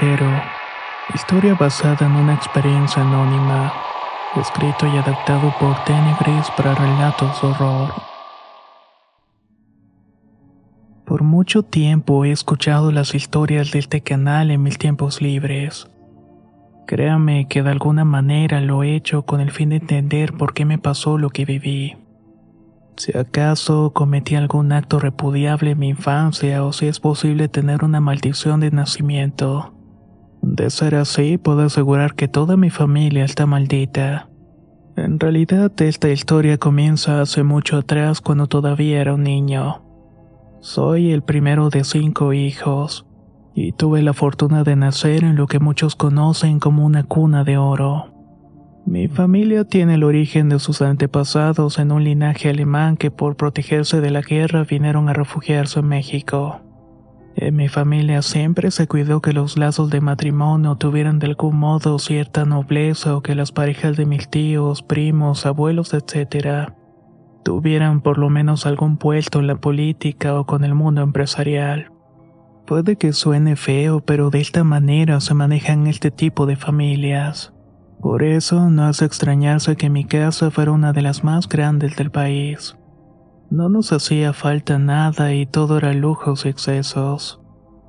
[0.00, 0.42] Heredero.
[1.14, 3.72] Historia basada en una experiencia anónima.
[4.36, 7.92] Escrito y adaptado por Tenebris para relatos de horror.
[11.04, 15.90] Por mucho tiempo he escuchado las historias de este canal en mis tiempos libres.
[16.86, 20.64] Créame que de alguna manera lo he hecho con el fin de entender por qué
[20.64, 21.96] me pasó lo que viví.
[22.96, 28.00] Si acaso cometí algún acto repudiable en mi infancia o si es posible tener una
[28.00, 29.74] maldición de nacimiento.
[30.42, 34.28] De ser así, puedo asegurar que toda mi familia está maldita.
[34.96, 39.82] En realidad, esta historia comienza hace mucho atrás cuando todavía era un niño.
[40.60, 43.06] Soy el primero de cinco hijos,
[43.54, 47.56] y tuve la fortuna de nacer en lo que muchos conocen como una cuna de
[47.56, 48.06] oro.
[48.86, 54.00] Mi familia tiene el origen de sus antepasados en un linaje alemán que por protegerse
[54.00, 56.60] de la guerra vinieron a refugiarse en México.
[57.40, 61.98] En mi familia siempre se cuidó que los lazos de matrimonio tuvieran de algún modo
[61.98, 66.68] cierta nobleza o que las parejas de mis tíos, primos, abuelos, etc.,
[67.42, 71.90] tuvieran por lo menos algún puesto en la política o con el mundo empresarial.
[72.66, 77.54] Puede que suene feo, pero de esta manera se manejan este tipo de familias.
[78.02, 82.10] Por eso no hace extrañarse que mi casa fuera una de las más grandes del
[82.10, 82.76] país.
[83.50, 87.40] No nos hacía falta nada y todo era lujos y excesos.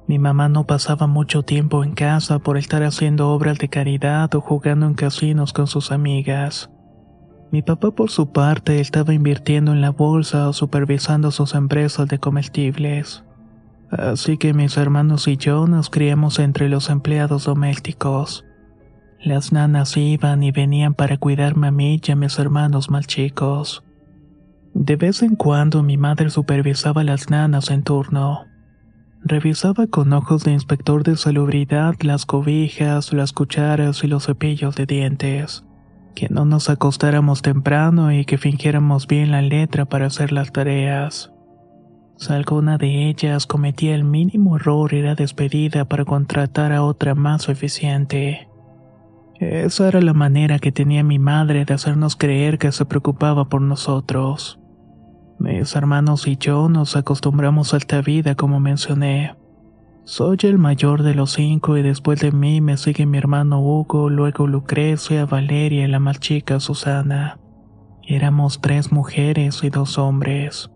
[0.07, 4.41] Mi mamá no pasaba mucho tiempo en casa por estar haciendo obras de caridad o
[4.41, 6.71] jugando en casinos con sus amigas.
[7.51, 12.17] Mi papá por su parte estaba invirtiendo en la bolsa o supervisando sus empresas de
[12.17, 13.23] comestibles.
[13.91, 18.45] Así que mis hermanos y yo nos criamos entre los empleados domésticos.
[19.19, 23.83] Las nanas iban y venían para cuidarme a mí y a mis hermanos más chicos.
[24.73, 28.45] De vez en cuando mi madre supervisaba las nanas en turno.
[29.23, 34.85] Revisaba con ojos de inspector de salubridad las cobijas, las cucharas y los cepillos de
[34.85, 35.65] dientes.
[36.15, 41.31] Que no nos acostáramos temprano y que fingiéramos bien la letra para hacer las tareas.
[42.15, 47.49] Si alguna de ellas cometía el mínimo error era despedida para contratar a otra más
[47.49, 48.47] eficiente.
[49.39, 53.61] Esa era la manera que tenía mi madre de hacernos creer que se preocupaba por
[53.61, 54.60] nosotros.
[55.41, 59.33] Mis hermanos y yo nos acostumbramos a esta vida como mencioné.
[60.03, 64.11] Soy el mayor de los cinco y después de mí me sigue mi hermano Hugo,
[64.11, 67.39] luego Lucrecia, Valeria y la más chica Susana.
[68.03, 70.69] Éramos tres mujeres y dos hombres.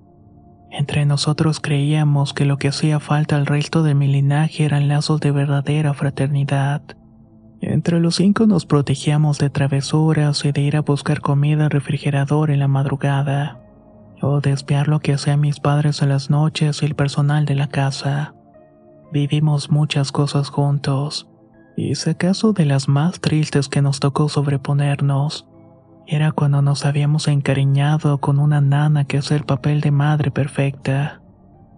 [0.71, 5.19] Entre nosotros creíamos que lo que hacía falta al resto de mi linaje eran lazos
[5.19, 6.81] de verdadera fraternidad.
[7.61, 12.49] Entre los cinco nos protegíamos de travesuras y de ir a buscar comida al refrigerador
[12.49, 13.59] en la madrugada,
[14.21, 17.55] o de espiar lo que hacían mis padres en las noches y el personal de
[17.55, 18.33] la casa.
[19.11, 21.29] Vivimos muchas cosas juntos,
[21.77, 25.47] y si acaso de las más tristes que nos tocó sobreponernos,
[26.07, 31.21] era cuando nos habíamos encariñado con una nana que hacía el papel de madre perfecta.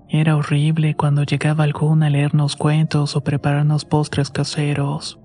[0.09, 5.19] Era horrible cuando llegaba alguna a leernos cuentos o prepararnos postres caseros.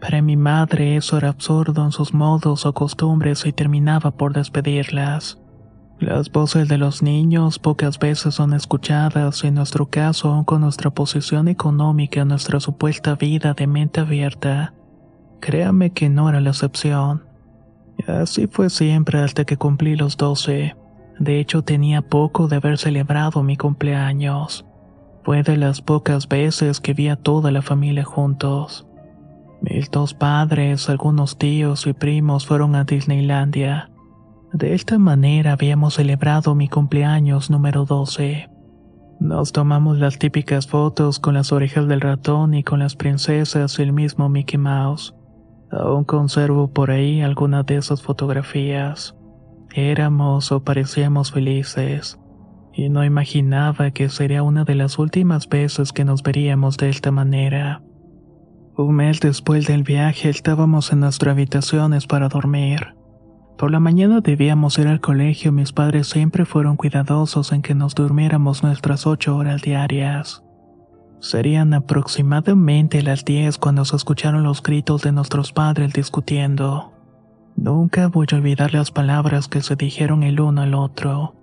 [0.00, 5.38] Para mi madre eso era absurdo en sus modos o costumbres y terminaba por despedirlas.
[6.00, 11.48] Las voces de los niños pocas veces son escuchadas, en nuestro caso con nuestra posición
[11.48, 14.74] económica, nuestra supuesta vida de mente abierta.
[15.40, 17.24] Créame que no era la excepción.
[18.06, 20.76] Así fue siempre hasta que cumplí los doce.
[21.18, 24.64] De hecho tenía poco de haber celebrado mi cumpleaños.
[25.24, 28.86] Fue de las pocas veces que vi a toda la familia juntos.
[29.60, 32.84] Mis dos padres, algunos tíos y primos fueron a
[39.20, 43.82] Nos tomamos las típicas fotos con las orejas del ratón y con las princesas y
[43.82, 45.14] el mismo Mickey Mouse.
[45.70, 49.14] Aún conservo por ahí algunas de esas fotografías.
[49.74, 52.18] Éramos o parecíamos felices,
[52.72, 57.10] y no imaginaba que sería una de las últimas veces que nos veríamos de esta
[57.10, 57.82] manera.
[58.78, 62.97] Un mes después del viaje estábamos en nuestras habitaciones para dormir.
[63.58, 67.96] Por la mañana debíamos ir al colegio, mis padres siempre fueron cuidadosos en que nos
[67.96, 70.44] durmiéramos nuestras ocho horas diarias.
[71.18, 76.92] Serían aproximadamente las diez cuando se escucharon los gritos de nuestros padres discutiendo.
[77.56, 81.34] Nunca voy a olvidar las palabras que se dijeron el uno al otro.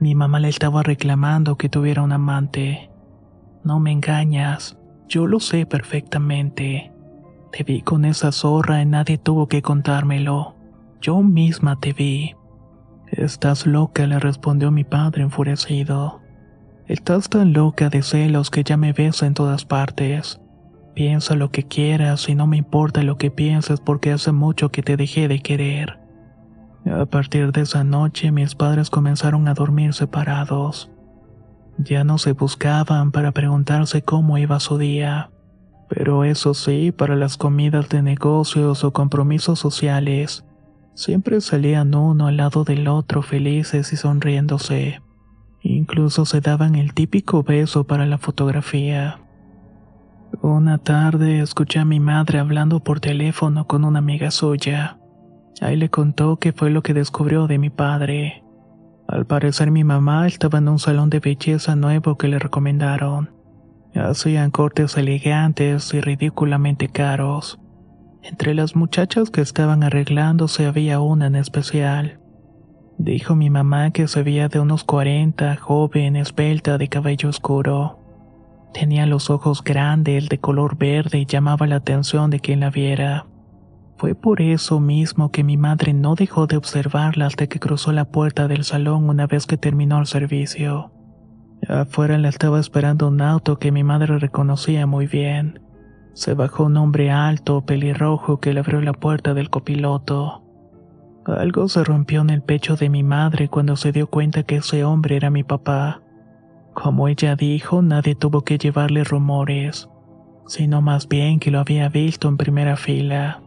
[0.00, 2.90] Mi mamá le estaba reclamando que tuviera un amante.
[3.62, 4.76] No me engañas,
[5.06, 6.90] yo lo sé perfectamente.
[7.52, 10.57] Te vi con esa zorra y nadie tuvo que contármelo.
[11.00, 12.34] Yo misma te vi.
[13.06, 16.20] Estás loca, le respondió mi padre enfurecido.
[16.86, 20.40] Estás tan loca de celos que ya me ves en todas partes.
[20.94, 24.82] Piensa lo que quieras y no me importa lo que pienses porque hace mucho que
[24.82, 26.00] te dejé de querer.
[26.90, 30.90] A partir de esa noche mis padres comenzaron a dormir separados.
[31.78, 35.30] Ya no se buscaban para preguntarse cómo iba su día.
[35.88, 40.44] Pero eso sí, para las comidas de negocios o compromisos sociales,
[40.98, 45.00] Siempre salían uno al lado del otro felices y sonriéndose.
[45.62, 49.20] Incluso se daban el típico beso para la fotografía.
[50.42, 54.98] Una tarde escuché a mi madre hablando por teléfono con una amiga suya.
[55.60, 58.42] Ahí le contó qué fue lo que descubrió de mi padre.
[59.06, 63.30] Al parecer mi mamá estaba en un salón de belleza nuevo que le recomendaron.
[63.94, 67.60] Hacían cortes elegantes y ridículamente caros.
[68.22, 72.20] Entre las muchachas que estaban arreglándose había una en especial.
[72.98, 78.00] Dijo mi mamá que se veía de unos 40, joven, esbelta, de cabello oscuro.
[78.74, 83.26] Tenía los ojos grandes, de color verde y llamaba la atención de quien la viera.
[83.96, 88.04] Fue por eso mismo que mi madre no dejó de observarla hasta que cruzó la
[88.04, 90.92] puerta del salón una vez que terminó el servicio.
[91.68, 95.60] Afuera la estaba esperando un auto que mi madre reconocía muy bien.
[96.18, 100.42] Se bajó un hombre alto, pelirrojo, que le abrió la puerta del copiloto.
[101.24, 104.82] Algo se rompió en el pecho de mi madre cuando se dio cuenta que ese
[104.82, 106.02] hombre era mi papá.
[106.74, 109.88] Como ella dijo, nadie tuvo que llevarle rumores,
[110.48, 113.40] sino más bien que lo había visto en primera fila.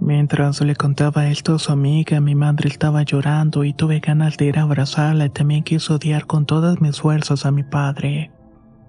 [0.00, 4.46] Mientras le contaba esto a su amiga, mi madre estaba llorando y tuve ganas de
[4.46, 8.30] ir a abrazarla y también quise odiar con todas mis fuerzas a mi padre.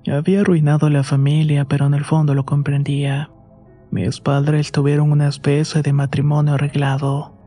[0.07, 3.29] Había arruinado la familia, pero en el fondo lo comprendía.
[3.91, 7.37] Mis padres tuvieron una especie de matrimonio arreglado.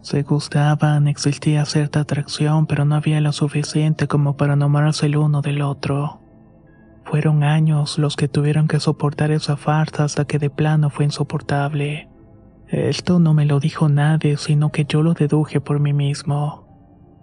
[0.00, 5.42] Se gustaban, existía cierta atracción, pero no había lo suficiente como para enamorarse el uno
[5.42, 6.20] del otro.
[7.04, 12.08] Fueron años los que tuvieron que soportar esa farsa hasta que de plano fue insoportable.
[12.68, 16.66] Esto no me lo dijo nadie, sino que yo lo deduje por mí mismo.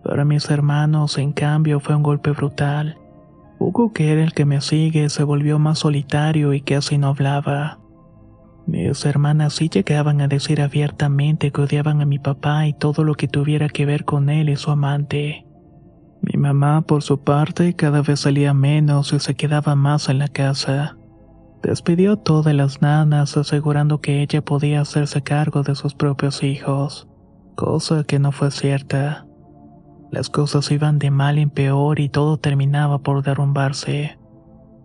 [0.03, 2.98] Para mis hermanos, en cambio, fue un golpe brutal.
[3.59, 7.79] Hugo, que era el que me sigue, se volvió más solitario y casi no hablaba.
[8.65, 13.15] Mis hermanas sí llegaban a decir abiertamente que odiaban a mi papá y todo lo
[13.15, 15.45] que tuviera que ver con él y su amante.
[16.21, 20.27] Mi mamá, por su parte, cada vez salía menos y se quedaba más en la
[20.27, 20.97] casa.
[21.61, 27.09] Despidió todas las nanas asegurando que ella podía hacerse cargo de sus propios hijos,
[27.55, 29.25] cosa que no fue cierta.
[30.11, 34.17] Las cosas iban de mal en peor y todo terminaba por derrumbarse.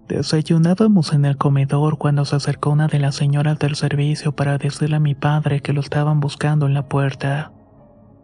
[0.09, 4.97] Desayunábamos en el comedor cuando se acercó una de las señoras del servicio para decirle
[4.97, 7.53] a mi padre que lo estaban buscando en la puerta.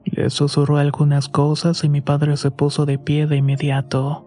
[0.05, 4.27] Le susurró algunas cosas y mi padre se puso de pie de inmediato.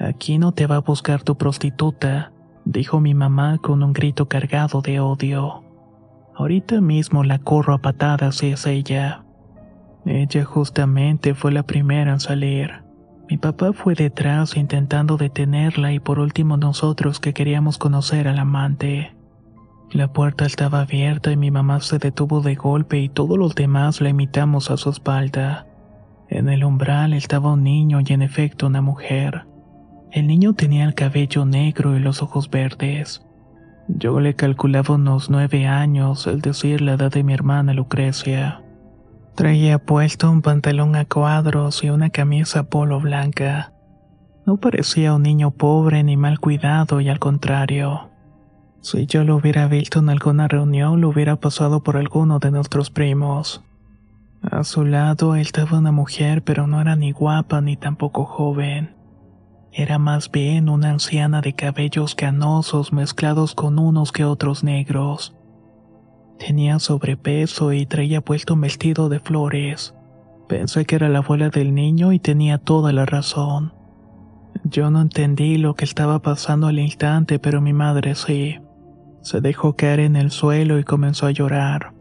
[0.00, 2.32] Aquí no te va a buscar tu prostituta,
[2.64, 5.62] dijo mi mamá con un grito cargado de odio.
[6.34, 9.24] Ahorita mismo la corro a patadas si es ella.
[10.04, 12.82] Ella justamente fue la primera en salir.
[13.28, 19.14] Mi papá fue detrás intentando detenerla y por último nosotros que queríamos conocer al amante.
[19.92, 24.00] La puerta estaba abierta y mi mamá se detuvo de golpe y todos los demás
[24.00, 25.66] la imitamos a su espalda.
[26.28, 29.46] En el umbral estaba un niño y en efecto una mujer.
[30.10, 33.22] El niño tenía el cabello negro y los ojos verdes.
[33.86, 38.61] Yo le calculaba unos nueve años, es decir, la edad de mi hermana Lucrecia.
[39.34, 43.72] Traía puesto un pantalón a cuadros y una camisa polo blanca.
[44.44, 48.10] No parecía un niño pobre ni mal cuidado y al contrario.
[48.82, 52.90] Si yo lo hubiera visto en alguna reunión, lo hubiera pasado por alguno de nuestros
[52.90, 53.62] primos.
[54.42, 58.96] A su lado estaba una mujer, pero no era ni guapa ni tampoco joven.
[59.72, 65.34] Era más bien una anciana de cabellos canosos mezclados con unos que otros negros.
[66.44, 69.94] Tenía sobrepeso y traía puesto un vestido de flores.
[70.48, 73.72] Pensé que era la abuela del niño y tenía toda la razón.
[74.64, 78.58] Yo no entendí lo que estaba pasando al instante, pero mi madre sí.
[79.20, 81.94] Se dejó caer en el suelo y comenzó a llorar.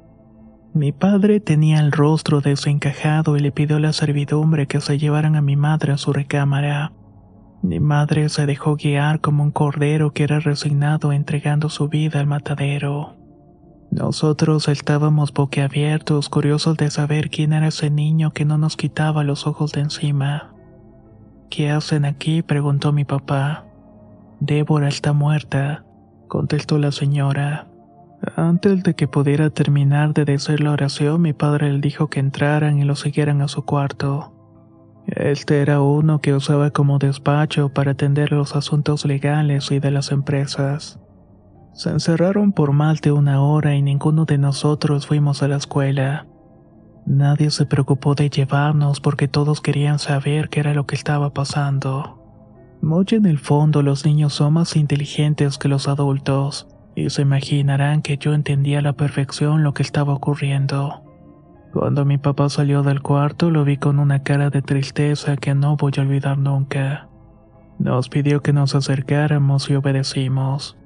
[0.74, 5.36] Mi padre tenía el rostro desencajado y le pidió a la servidumbre que se llevaran
[5.36, 6.94] a mi madre a su recámara.
[7.62, 12.26] Mi madre se dejó guiar como un cordero que era resignado entregando su vida al
[12.26, 13.21] matadero.
[13.92, 19.46] Nosotros estábamos boquiabiertos, curiosos de saber quién era ese niño que no nos quitaba los
[19.46, 20.54] ojos de encima.
[21.50, 22.42] ¿Qué hacen aquí?
[22.42, 23.66] preguntó mi papá.
[24.40, 25.84] Débora está muerta,
[26.30, 27.68] contestó la señora.
[28.38, 32.80] Antes de que pudiera terminar de decir la oración, mi padre le dijo que entraran
[32.80, 34.34] y lo siguieran a su cuarto.
[35.06, 40.14] Este era uno que usaba como despacho para atender los asuntos legales y de las
[40.14, 40.98] empresas.
[41.74, 46.28] Se encerraron por más de una hora y ninguno de nosotros fuimos a la escuela.
[47.06, 52.20] Nadie se preocupó de llevarnos porque todos querían saber qué era lo que estaba pasando.
[52.82, 58.02] Muy en el fondo los niños son más inteligentes que los adultos, y se imaginarán
[58.02, 61.04] que yo entendía a la perfección lo que estaba ocurriendo.
[61.74, 65.78] Cuando mi papá salió del cuarto lo vi con una cara de tristeza que no
[65.78, 67.08] voy a olvidar nunca.
[67.80, 70.78] Nos pidió que nos acercáramos y obedecimos.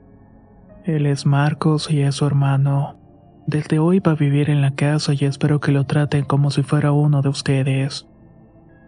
[0.86, 3.00] Él es Marcos y es su hermano.
[3.48, 6.62] Desde hoy va a vivir en la casa y espero que lo traten como si
[6.62, 8.08] fuera uno de ustedes.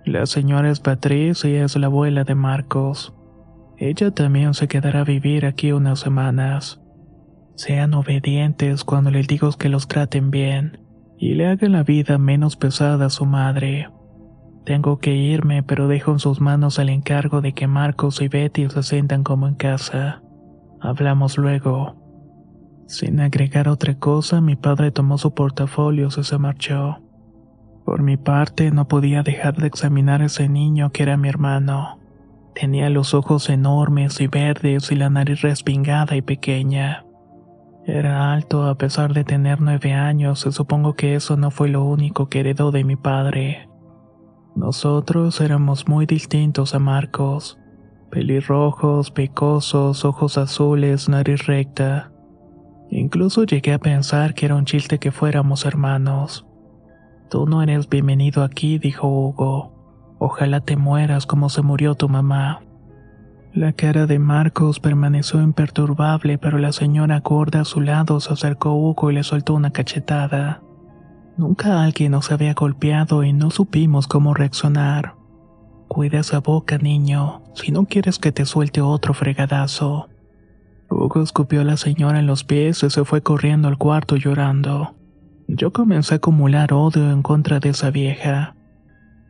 [0.06, 3.16] La señora es Patriz y es la abuela de Marcos.
[3.78, 6.80] Ella también se quedará a vivir aquí unas semanas.
[7.56, 10.80] Sean obedientes cuando les digo que los traten bien
[11.18, 13.90] y le haga la vida menos pesada a su madre.
[14.66, 18.70] Tengo que irme, pero dejo en sus manos el encargo de que Marcos y Betty
[18.70, 20.22] se sientan como en casa.
[20.80, 21.96] Hablamos luego.
[22.88, 27.00] Sin agregar otra cosa, mi padre tomó su portafolio y se marchó.
[27.86, 32.00] Por mi parte, no podía dejar de examinar a ese niño que era mi hermano.
[32.54, 37.06] Tenía los ojos enormes y verdes y la nariz respingada y pequeña.
[37.86, 41.86] Era alto a pesar de tener nueve años y supongo que eso no fue lo
[41.86, 43.70] único que heredó de mi padre.
[44.56, 47.58] Nosotros éramos muy distintos a Marcos.
[48.10, 52.12] Pelirrojos, pecosos, ojos azules, nariz recta.
[52.90, 56.46] Incluso llegué a pensar que era un chiste que fuéramos hermanos.
[57.30, 60.16] Tú no eres bienvenido aquí, dijo Hugo.
[60.20, 62.62] Ojalá te mueras como se murió tu mamá.
[63.54, 68.70] La cara de Marcos permaneció imperturbable, pero la señora gorda a su lado se acercó
[68.70, 70.62] a Hugo y le soltó una cachetada.
[71.36, 75.16] Nunca alguien nos había golpeado y no supimos cómo reaccionar.
[75.88, 80.10] Cuida esa boca, niño, si no quieres que te suelte otro fregadazo.
[80.90, 84.96] Hugo escupió a la señora en los pies y se fue corriendo al cuarto llorando.
[85.48, 88.56] Yo comencé a acumular odio en contra de esa vieja.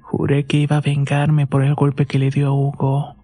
[0.02, 3.16] Juré que iba a vengarme por el golpe que le dio a Hugo.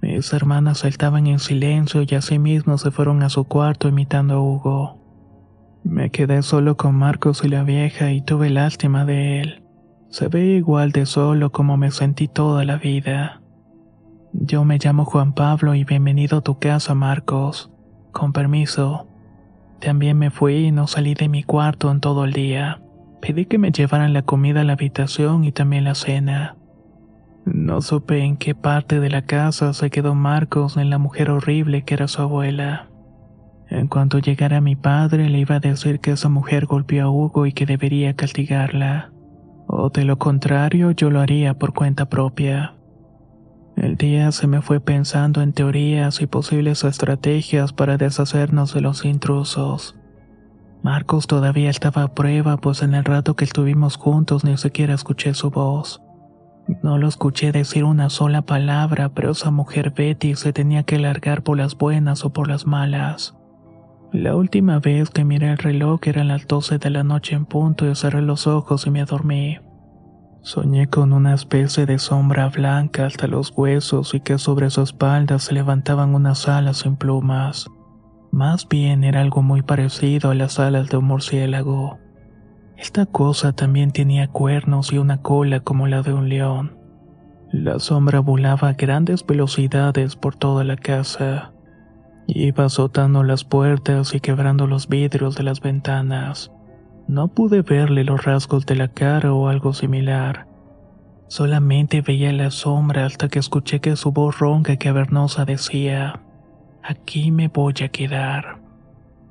[0.00, 5.04] Mis hermanas saltaban en silencio y asimismo se fueron a su cuarto imitando a Hugo.
[5.82, 9.63] Me quedé solo con Marcos y la vieja y tuve lástima de él.
[10.14, 13.40] Se ve igual de solo como me sentí toda la vida.
[14.32, 17.72] Yo me llamo Juan Pablo y bienvenido a tu casa, Marcos.
[18.12, 19.08] Con permiso.
[19.80, 22.80] También me fui y no salí de mi cuarto en todo el día.
[23.20, 26.54] Pedí que me llevaran la comida a la habitación y también la cena.
[27.44, 31.82] No supe en qué parte de la casa se quedó Marcos en la mujer horrible
[31.82, 32.88] que era su abuela.
[33.68, 37.46] En cuanto llegara mi padre le iba a decir que esa mujer golpeó a Hugo
[37.46, 39.10] y que debería castigarla.
[39.76, 42.74] O de lo contrario yo lo haría por cuenta propia.
[43.76, 49.04] El día se me fue pensando en teorías y posibles estrategias para deshacernos de los
[49.04, 49.96] intrusos.
[50.84, 55.34] Marcos todavía estaba a prueba, pues en el rato que estuvimos juntos ni siquiera escuché
[55.34, 56.00] su voz.
[56.84, 61.42] No lo escuché decir una sola palabra, pero esa mujer Betty se tenía que largar
[61.42, 63.34] por las buenas o por las malas.
[64.14, 67.90] La última vez que miré el reloj eran las doce de la noche en punto
[67.90, 69.58] y cerré los ojos y me dormí.
[70.40, 75.40] Soñé con una especie de sombra blanca hasta los huesos y que sobre su espalda
[75.40, 77.66] se levantaban unas alas sin plumas.
[78.30, 81.98] Más bien era algo muy parecido a las alas de un murciélago.
[82.76, 86.78] Esta cosa también tenía cuernos y una cola como la de un león.
[87.50, 91.53] La sombra volaba a grandes velocidades por toda la casa.
[92.26, 96.50] Iba azotando las puertas y quebrando los vidrios de las ventanas.
[97.06, 100.46] No pude verle los rasgos de la cara o algo similar.
[101.28, 106.22] Solamente veía la sombra hasta que escuché que su voz ronca y cavernosa decía,
[106.82, 108.60] Aquí me voy a quedar.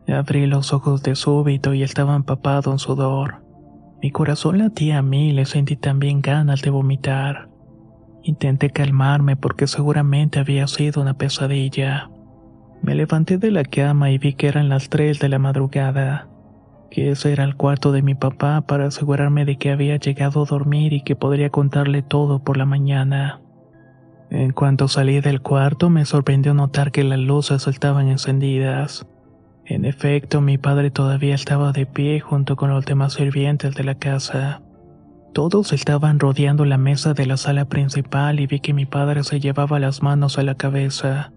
[0.08, 3.44] Abrí los ojos de súbito y estaba empapado en sudor.
[4.02, 7.50] Mi corazón latía a mí y le sentí también ganas de vomitar.
[8.22, 12.10] Intenté calmarme porque seguramente había sido una pesadilla.
[12.84, 16.28] Me levanté de la cama y vi que eran las tres de la madrugada,
[16.92, 20.46] que ese era el cuarto de mi papá para asegurarme de que había llegado a
[20.46, 23.40] dormir y que podría contarle todo por la mañana.
[24.30, 29.08] En cuanto salí del cuarto me sorprendió notar que las luces estaban encendidas.
[29.64, 33.96] En efecto, mi padre todavía estaba de pie junto con los demás sirvientes de la
[33.96, 34.62] casa.
[35.34, 39.40] Todos estaban rodeando la mesa de la sala principal y vi que mi padre se
[39.40, 41.32] llevaba las manos a la cabeza.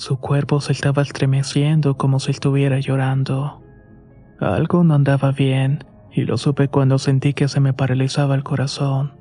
[0.00, 3.60] Su cuerpo se estaba estremeciendo como si estuviera llorando.
[4.40, 9.12] Algo no andaba bien, y lo supe cuando sentí que se me paralizaba el corazón.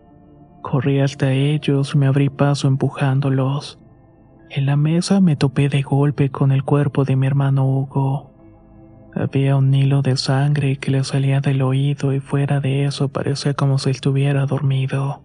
[0.62, 3.78] Corrí hasta ellos me abrí paso empujándolos.
[4.50, 8.32] En la mesa me topé de golpe con el cuerpo de mi hermano Hugo.
[9.14, 13.54] Había un hilo de sangre que le salía del oído y fuera de eso parecía
[13.54, 15.24] como si estuviera dormido.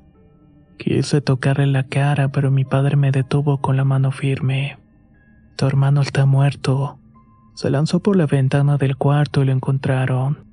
[0.78, 4.78] Quise tocarle la cara, pero mi padre me detuvo con la mano firme.
[5.56, 6.98] Tu hermano está muerto.
[7.54, 10.44] Se lanzó por la ventana del cuarto y lo encontraron.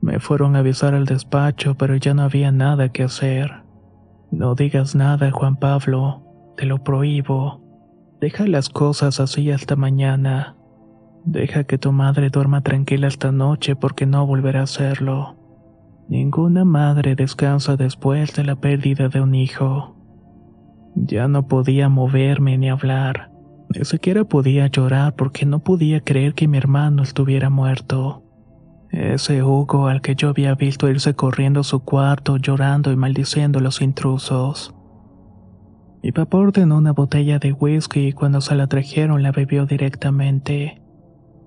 [0.00, 3.62] Me fueron a avisar al despacho, pero ya no había nada que hacer.
[4.30, 6.22] No digas nada, Juan Pablo.
[6.56, 7.60] Te lo prohíbo.
[8.20, 10.56] Deja las cosas así hasta mañana.
[11.24, 15.36] Deja que tu madre duerma tranquila esta noche porque no volverá a hacerlo.
[16.08, 19.94] Ninguna madre descansa después de la pérdida de un hijo.
[20.94, 23.30] Ya no podía moverme ni hablar.
[23.74, 28.22] Ni siquiera podía llorar porque no podía creer que mi hermano estuviera muerto.
[28.90, 33.58] Ese Hugo al que yo había visto irse corriendo a su cuarto llorando y maldiciendo
[33.58, 34.74] a los intrusos.
[36.02, 40.80] Mi papá ordenó una botella de whisky y cuando se la trajeron la bebió directamente.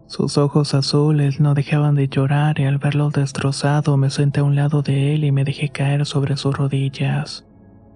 [0.06, 4.56] Sus ojos azules no dejaban de llorar y al verlo destrozado me senté a un
[4.56, 7.48] lado de él y me dejé caer sobre sus rodillas.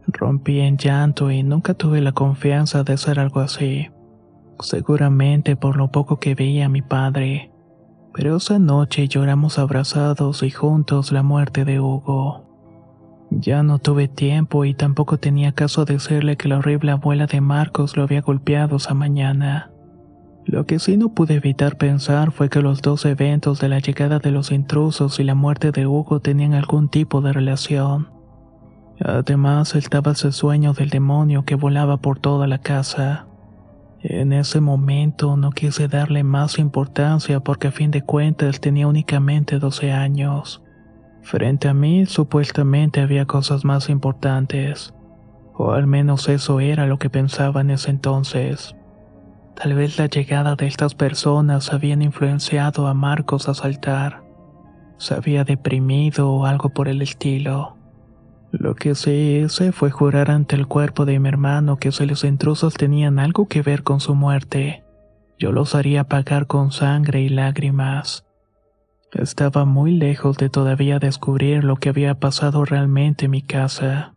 [0.07, 3.89] Rompí en llanto y nunca tuve la confianza de hacer algo así.
[4.59, 7.51] Seguramente por lo poco que veía a mi padre.
[8.13, 12.45] Pero esa noche lloramos abrazados y juntos la muerte de Hugo.
[13.31, 17.97] Ya no tuve tiempo y tampoco tenía caso decirle que la horrible abuela de Marcos
[17.97, 19.71] lo había golpeado esa mañana.
[20.45, 24.19] Lo que sí no pude evitar pensar fue que los dos eventos de la llegada
[24.19, 28.09] de los intrusos y la muerte de Hugo tenían algún tipo de relación.
[29.03, 33.27] Además estaba ese sueño del demonio que volaba por toda la casa.
[34.07, 39.57] En ese momento no quise darle más importancia porque a fin de cuentas tenía únicamente
[39.57, 40.61] 12 años.
[41.23, 44.93] Frente a mí supuestamente había cosas más importantes,
[45.55, 48.75] o al menos eso era lo que pensaba en ese entonces.
[49.55, 54.23] Tal vez la llegada de estas personas habían influenciado a Marcos a saltar.
[54.99, 57.74] Se había deprimido o algo por el estilo.
[58.51, 62.23] Lo que sí hice fue jurar ante el cuerpo de mi hermano que si los
[62.23, 64.83] intrusos tenían algo que ver con su muerte,
[65.37, 68.25] yo los haría pagar con sangre y lágrimas.
[69.11, 74.15] Estaba muy lejos de todavía descubrir lo que había pasado realmente en mi casa.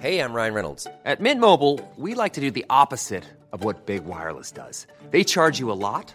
[0.00, 0.86] Hey, I'm Ryan Reynolds.
[1.06, 4.86] At Mint Mobile, we like to do the opposite of what Big Wireless does.
[5.10, 6.14] They charge you a lot,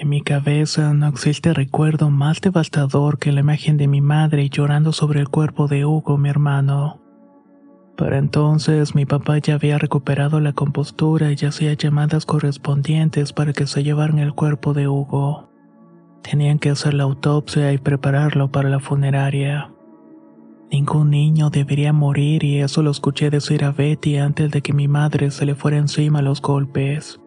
[0.00, 4.92] En mi cabeza no existe recuerdo más devastador que la imagen de mi madre llorando
[4.92, 7.00] sobre el cuerpo de Hugo, mi hermano.
[7.96, 13.66] Para entonces mi papá ya había recuperado la compostura y hacía llamadas correspondientes para que
[13.66, 15.48] se llevaran el cuerpo de Hugo.
[16.22, 19.72] Tenían que hacer la autopsia y prepararlo para la funeraria.
[20.70, 24.86] Ningún niño debería morir y eso lo escuché decir a Betty antes de que mi
[24.86, 27.18] madre se le fuera encima los golpes.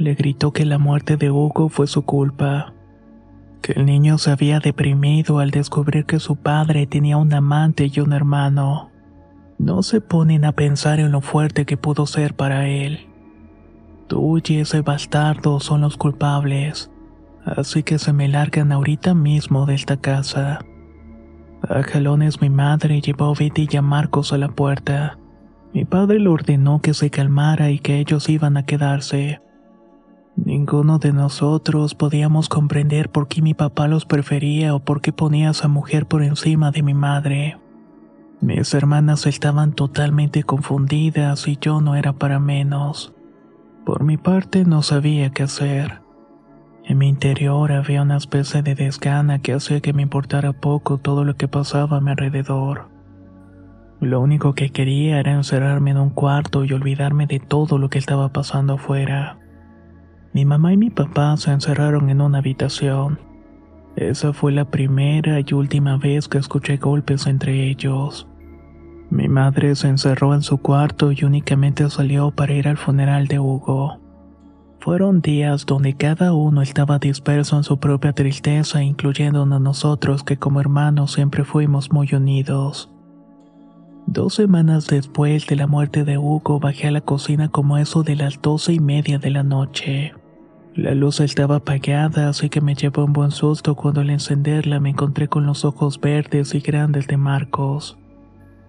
[0.00, 2.72] Le gritó que la muerte de Hugo fue su culpa,
[3.60, 8.00] que el niño se había deprimido al descubrir que su padre tenía un amante y
[8.00, 8.90] un hermano.
[9.58, 13.08] No se ponen a pensar en lo fuerte que pudo ser para él.
[14.08, 16.90] Tú y ese bastardo son los culpables,
[17.44, 20.60] así que se me largan ahorita mismo de esta casa.
[21.68, 25.18] A jalones mi madre llevó a Betty y a Marcos a la puerta.
[25.74, 29.42] Mi padre le ordenó que se calmara y que ellos iban a quedarse.
[30.44, 35.48] Ninguno de nosotros podíamos comprender por qué mi papá los prefería o por qué ponía
[35.48, 37.58] a esa mujer por encima de mi madre.
[38.40, 43.12] Mis hermanas estaban totalmente confundidas y yo no era para menos.
[43.84, 46.00] Por mi parte no sabía qué hacer.
[46.84, 51.24] En mi interior había una especie de desgana que hacía que me importara poco todo
[51.24, 52.88] lo que pasaba a mi alrededor.
[54.00, 57.98] Lo único que quería era encerrarme en un cuarto y olvidarme de todo lo que
[57.98, 59.39] estaba pasando afuera.
[60.32, 63.18] Mi mamá y mi papá se encerraron en una habitación.
[63.96, 68.28] Esa fue la primera y última vez que escuché golpes entre ellos.
[69.10, 73.40] Mi madre se encerró en su cuarto y únicamente salió para ir al funeral de
[73.40, 73.98] Hugo.
[74.78, 80.60] Fueron días donde cada uno estaba disperso en su propia tristeza, incluyéndonos nosotros que como
[80.60, 82.88] hermanos siempre fuimos muy unidos.
[84.06, 88.16] Dos semanas después de la muerte de Hugo bajé a la cocina como eso de
[88.16, 90.14] las doce y media de la noche.
[90.74, 94.90] La luz estaba apagada, así que me llevó un buen susto cuando al encenderla me
[94.90, 97.98] encontré con los ojos verdes y grandes de Marcos.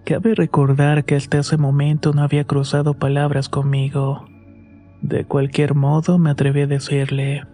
[0.04, 4.24] Cabe recordar que hasta ese momento no había cruzado palabras conmigo.
[5.00, 7.44] De cualquier modo, me atreví a decirle,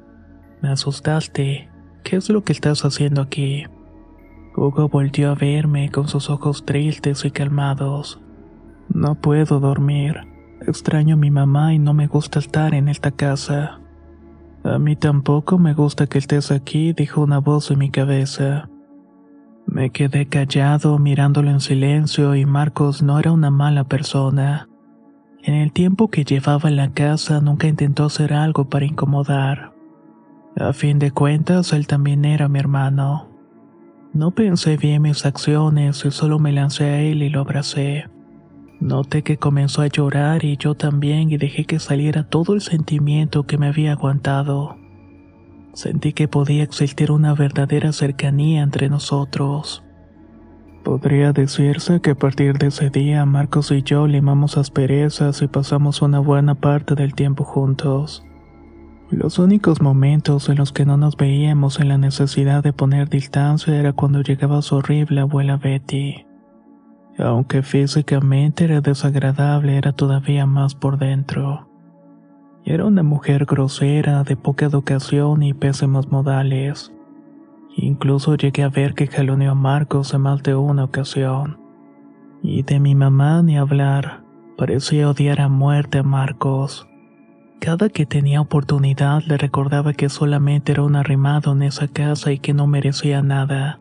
[0.63, 1.69] me asustaste,
[2.03, 3.65] ¿qué es lo que estás haciendo aquí?
[4.57, 8.19] Hugo volvió a verme con sus ojos tristes y calmados.
[8.89, 10.17] No puedo dormir.
[10.67, 13.81] Extraño a mi mamá y no me gusta estar en esta casa.
[14.69, 18.69] A mí tampoco me gusta que estés aquí, dijo una voz en mi cabeza.
[19.67, 24.69] Me quedé callado mirándolo en silencio y Marcos no era una mala persona.
[25.43, 29.73] En el tiempo que llevaba en la casa nunca intentó hacer algo para incomodar.
[30.55, 33.31] A fin de cuentas, él también era mi hermano.
[34.13, 38.05] No pensé bien mis acciones y solo me lancé a él y lo abracé.
[38.81, 43.43] Noté que comenzó a llorar y yo también y dejé que saliera todo el sentimiento
[43.45, 44.77] que me había aguantado.
[45.73, 49.83] Sentí que podía existir una verdadera cercanía entre nosotros.
[50.85, 56.01] Podría decirse que a partir de ese día Marcos y yo limamos asperezas y pasamos
[56.01, 58.25] una buena parte del tiempo juntos.
[59.11, 63.75] Los únicos momentos en los que no nos veíamos en la necesidad de poner distancia
[63.75, 66.28] era cuando llegaba su horrible abuela Betty.
[67.19, 71.69] Aunque físicamente era desagradable, era todavía más por dentro.
[72.65, 76.93] Era una mujer grosera, de poca educación y pésimos modales.
[77.77, 81.59] Incluso llegué a ver que jaloneó a Marcos en más de una ocasión.
[82.43, 84.23] Y de mi mamá ni hablar.
[84.57, 86.89] Parecía odiar a muerte a Marcos.
[87.61, 92.39] Cada que tenía oportunidad le recordaba que solamente era un arrimado en esa casa y
[92.39, 93.81] que no merecía nada.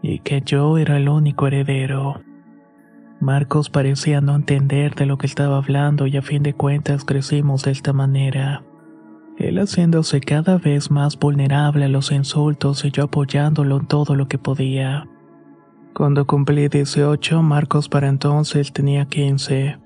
[0.00, 2.27] Y que yo era el único heredero.
[3.20, 7.64] Marcos parecía no entender de lo que estaba hablando y a fin de cuentas crecimos
[7.64, 8.62] de esta manera
[9.38, 14.26] él haciéndose cada vez más vulnerable a los insultos y yo apoyándolo en todo lo
[14.26, 15.08] que podía.
[15.94, 19.78] Cuando cumplí 18, Marcos para entonces tenía 15.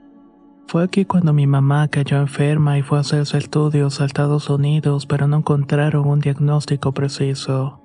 [0.67, 5.07] Fue aquí cuando mi mamá cayó enferma y fue a hacerse estudios a Estados Unidos,
[5.07, 7.82] pero no encontraron un diagnóstico preciso.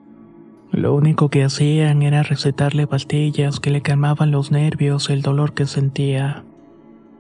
[0.72, 5.54] Lo único que hacían era recetarle pastillas que le calmaban los nervios y el dolor
[5.54, 6.44] que sentía.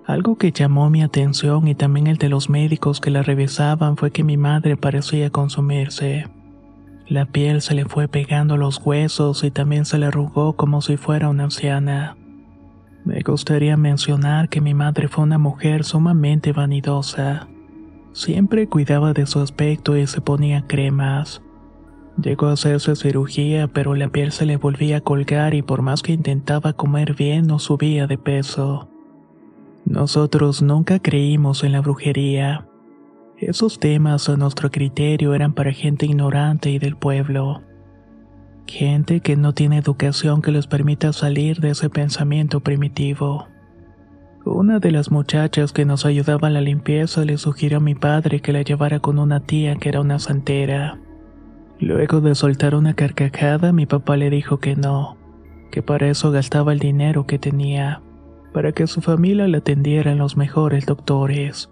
[0.05, 4.11] Algo que llamó mi atención y también el de los médicos que la revisaban fue
[4.11, 6.27] que mi madre parecía consumirse.
[7.07, 10.81] La piel se le fue pegando a los huesos y también se le arrugó como
[10.81, 12.17] si fuera una anciana.
[13.05, 17.47] Me gustaría mencionar que mi madre fue una mujer sumamente vanidosa.
[18.11, 21.41] Siempre cuidaba de su aspecto y se ponía cremas.
[22.21, 26.01] Llegó a hacerse cirugía, pero la piel se le volvía a colgar y por más
[26.01, 28.89] que intentaba comer bien no subía de peso.
[29.85, 32.67] Nosotros nunca creímos en la brujería.
[33.37, 37.61] Esos temas a nuestro criterio eran para gente ignorante y del pueblo.
[38.65, 43.47] Gente que no tiene educación que les permita salir de ese pensamiento primitivo.
[44.43, 48.41] Una de las muchachas que nos ayudaba a la limpieza le sugirió a mi padre
[48.41, 50.99] que la llevara con una tía que era una santera.
[51.79, 55.17] Luego de soltar una carcajada, mi papá le dijo que no,
[55.71, 58.01] que para eso gastaba el dinero que tenía,
[58.51, 61.69] para que su familia la atendiera en los mejores doctores.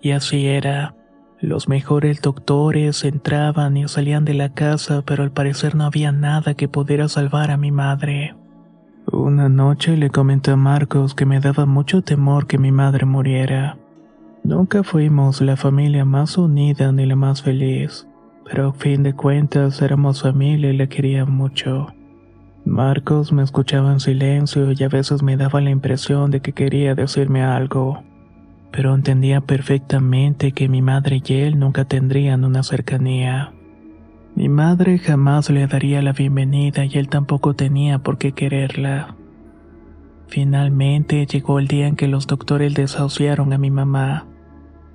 [0.00, 0.94] Y así era.
[1.40, 6.54] Los mejores doctores entraban y salían de la casa, pero al parecer no había nada
[6.54, 8.34] que pudiera salvar a mi madre.
[9.12, 13.78] Una noche le comenté a Marcos que me daba mucho temor que mi madre muriera.
[14.42, 18.08] Nunca fuimos la familia más unida ni la más feliz,
[18.48, 21.92] pero a fin de cuentas éramos familia y la quería mucho.
[22.64, 26.94] Marcos me escuchaba en silencio y a veces me daba la impresión de que quería
[26.94, 28.02] decirme algo,
[28.70, 33.52] pero entendía perfectamente que mi madre y él nunca tendrían una cercanía.
[34.34, 39.14] Mi madre jamás le daría la bienvenida y él tampoco tenía por qué quererla.
[40.28, 44.26] Finalmente llegó el día en que los doctores desahuciaron a mi mamá.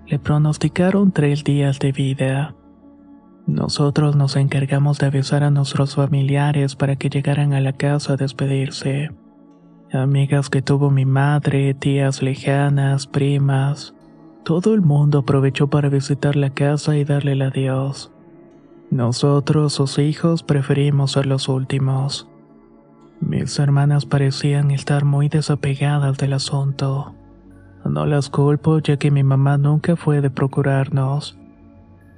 [0.08, 2.56] Le pronosticaron tres días de vida.
[3.46, 8.18] Nosotros nos encargamos de avisar a nuestros familiares para que llegaran a la casa a
[8.18, 9.12] despedirse.
[9.92, 13.94] Amigas que tuvo mi madre, tías lejanas, primas.
[14.44, 18.12] Todo el mundo aprovechó para visitar la casa y darle el adiós.
[18.90, 22.30] Nosotros, sus hijos, preferimos ser los últimos.
[23.20, 27.14] Mis hermanas parecían estar muy desapegadas del asunto.
[27.86, 31.38] No las culpo ya que mi mamá nunca fue de procurarnos.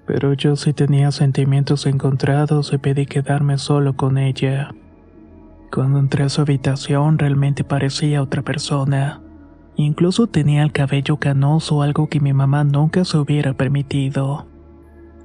[0.06, 4.74] Pero yo sí tenía sentimientos encontrados y pedí quedarme solo con ella.
[5.72, 9.22] Cuando entré a su habitación realmente parecía otra persona.
[9.76, 14.48] Incluso tenía el cabello canoso, algo que mi mamá nunca se hubiera permitido.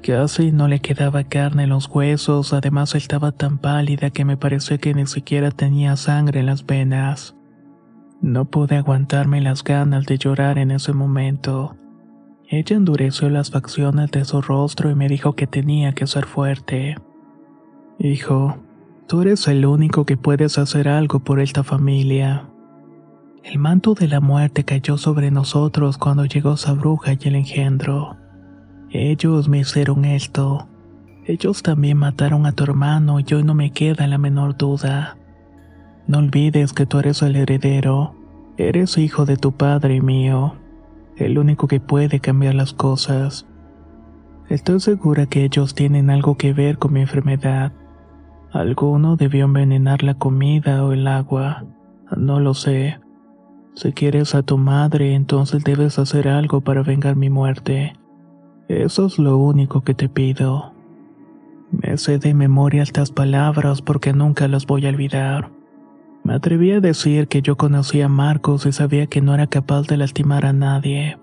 [0.02, 4.78] Casi no le quedaba carne en los huesos, además estaba tan pálida que me pareció
[4.78, 7.36] que ni siquiera tenía sangre en las venas.
[8.22, 11.76] No pude aguantarme las ganas de llorar en ese momento.
[12.52, 16.96] Ella endureció las facciones de su rostro y me dijo que tenía que ser fuerte.
[17.96, 18.56] Hijo,
[19.06, 22.48] tú eres el único que puedes hacer algo por esta familia.
[23.44, 28.16] El manto de la muerte cayó sobre nosotros cuando llegó esa bruja y el engendro.
[28.90, 30.66] Ellos me hicieron esto.
[31.26, 35.16] Ellos también mataron a tu hermano y hoy no me queda la menor duda.
[36.08, 38.16] No olvides que tú eres el heredero,
[38.56, 40.56] eres hijo de tu padre mío,
[41.20, 43.46] el único que puede cambiar las cosas.
[44.48, 47.72] Estoy segura que ellos tienen algo que ver con mi enfermedad.
[48.52, 51.64] Alguno debió envenenar la comida o el agua.
[52.16, 52.98] No lo sé.
[53.74, 57.92] Si quieres a tu madre, entonces debes hacer algo para vengar mi muerte.
[58.68, 60.72] Eso es lo único que te pido.
[61.70, 65.50] Me sé de memoria estas palabras porque nunca las voy a olvidar.
[66.24, 69.86] Me atreví a decir que yo conocía a Marcos y sabía que no era capaz
[69.86, 71.18] de lastimar a nadie.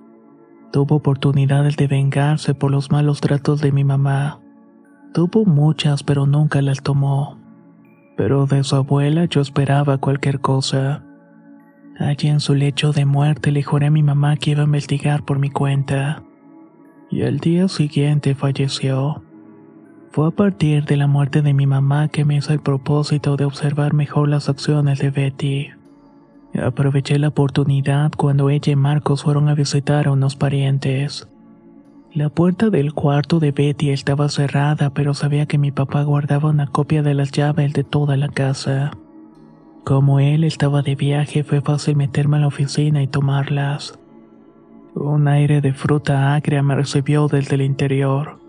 [0.72, 4.42] Tuvo oportunidades de vengarse por los malos tratos de mi mamá.
[5.14, 7.38] Tuvo muchas, pero nunca las tomó.
[8.18, 11.04] Pero de su abuela yo esperaba cualquier cosa.
[12.00, 15.24] Allí en su lecho de muerte le juré a mi mamá que iba a investigar
[15.24, 16.24] por mi cuenta.
[17.10, 19.24] Y al día siguiente falleció.
[20.18, 23.46] Fue a partir de la muerte de mi mamá que me hizo el propósito de
[23.46, 25.68] observar mejor las acciones de Betty.
[26.60, 31.30] Aproveché la oportunidad cuando ella y Marcos fueron a visitar a unos parientes.
[32.14, 36.66] La puerta del cuarto de Betty estaba cerrada, pero sabía que mi papá guardaba una
[36.66, 38.90] copia de las llaves de toda la casa.
[39.84, 44.00] Como él estaba de viaje, fue fácil meterme a la oficina y tomarlas.
[44.96, 48.47] Un aire de fruta agria me recibió desde el interior.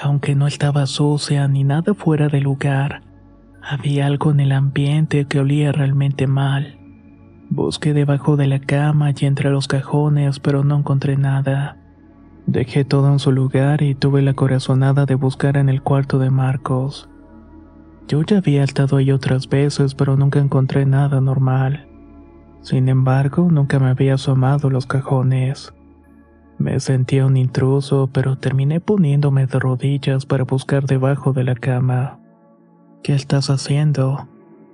[0.00, 3.02] Aunque no estaba sucia ni nada fuera de lugar,
[3.62, 6.78] había algo en el ambiente que olía realmente mal.
[7.48, 11.78] Busqué debajo de la cama y entre los cajones, pero no encontré nada.
[12.46, 16.30] Dejé todo en su lugar y tuve la corazonada de buscar en el cuarto de
[16.30, 17.08] Marcos.
[18.06, 21.88] Yo ya había estado ahí otras veces, pero nunca encontré nada normal.
[22.60, 25.72] Sin embargo, nunca me había asomado los cajones.
[26.58, 32.18] Me sentía un intruso, pero terminé poniéndome de rodillas para buscar debajo de la cama.
[33.02, 34.26] ¿Qué estás haciendo?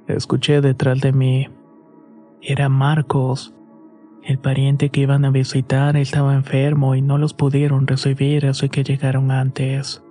[0.07, 1.49] Escuché detrás de mí.
[2.41, 3.53] Era Marcos.
[4.23, 8.85] El pariente que iban a visitar estaba enfermo y no los pudieron recibir, así que
[8.85, 10.03] llegaron antes.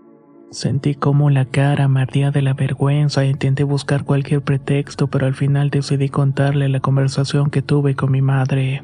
[0.52, 5.26] Sentí como la cara me ardía de la vergüenza e intenté buscar cualquier pretexto, pero
[5.26, 8.84] al final decidí contarle la conversación que tuve con mi madre.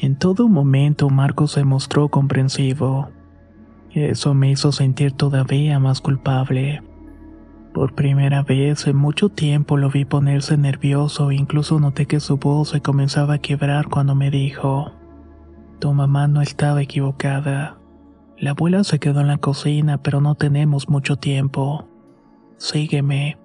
[0.00, 3.10] En todo momento Marcos se mostró comprensivo.
[3.92, 6.82] Eso me hizo sentir todavía más culpable.
[7.72, 12.36] Por primera vez en mucho tiempo lo vi ponerse nervioso e incluso noté que su
[12.36, 14.92] voz se comenzaba a quebrar cuando me dijo,
[15.80, 17.78] Tu mamá no estaba equivocada.
[18.36, 21.88] La abuela se quedó en la cocina, pero no tenemos mucho tiempo.
[22.58, 23.43] Sígueme.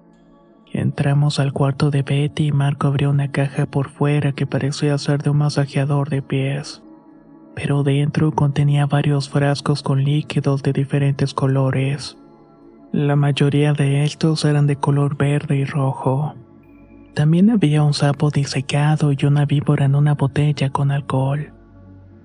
[0.72, 5.22] Entramos al cuarto de Betty y Marco abrió una caja por fuera que parecía ser
[5.22, 6.82] de un masajeador de pies,
[7.56, 12.16] pero dentro contenía varios frascos con líquidos de diferentes colores.
[12.92, 16.34] La mayoría de estos eran de color verde y rojo.
[17.14, 21.52] También había un sapo disecado y una víbora en una botella con alcohol.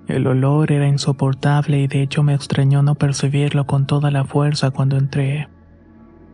[0.07, 4.69] El olor era insoportable y de hecho me extrañó no percibirlo con toda la fuerza
[4.69, 5.47] cuando entré.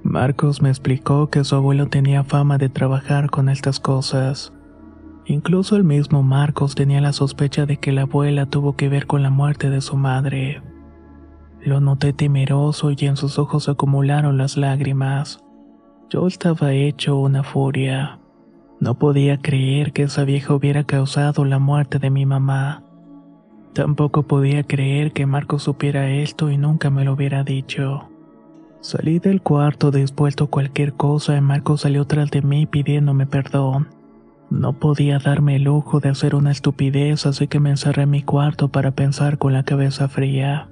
[0.04, 4.52] Marcos me explicó que su abuelo tenía fama de trabajar con estas cosas.
[5.26, 9.22] Incluso el mismo Marcos tenía la sospecha de que la abuela tuvo que ver con
[9.22, 10.64] la muerte de su madre.
[11.62, 15.44] Lo noté temeroso y en sus ojos acumularon las lágrimas.
[16.10, 18.20] Yo estaba hecho una furia.
[18.80, 22.84] No podía creer que esa vieja hubiera causado la muerte de mi mamá.
[23.74, 28.11] Tampoco podía creer que Marcos supiera esto y nunca me lo hubiera dicho.
[28.82, 33.90] Salí del cuarto dispuesto a cualquier cosa y Marcos salió tras de mí pidiéndome perdón.
[34.50, 38.24] No podía darme el lujo de hacer una estupidez, así que me encerré en mi
[38.24, 40.68] cuarto para pensar con la cabeza fría.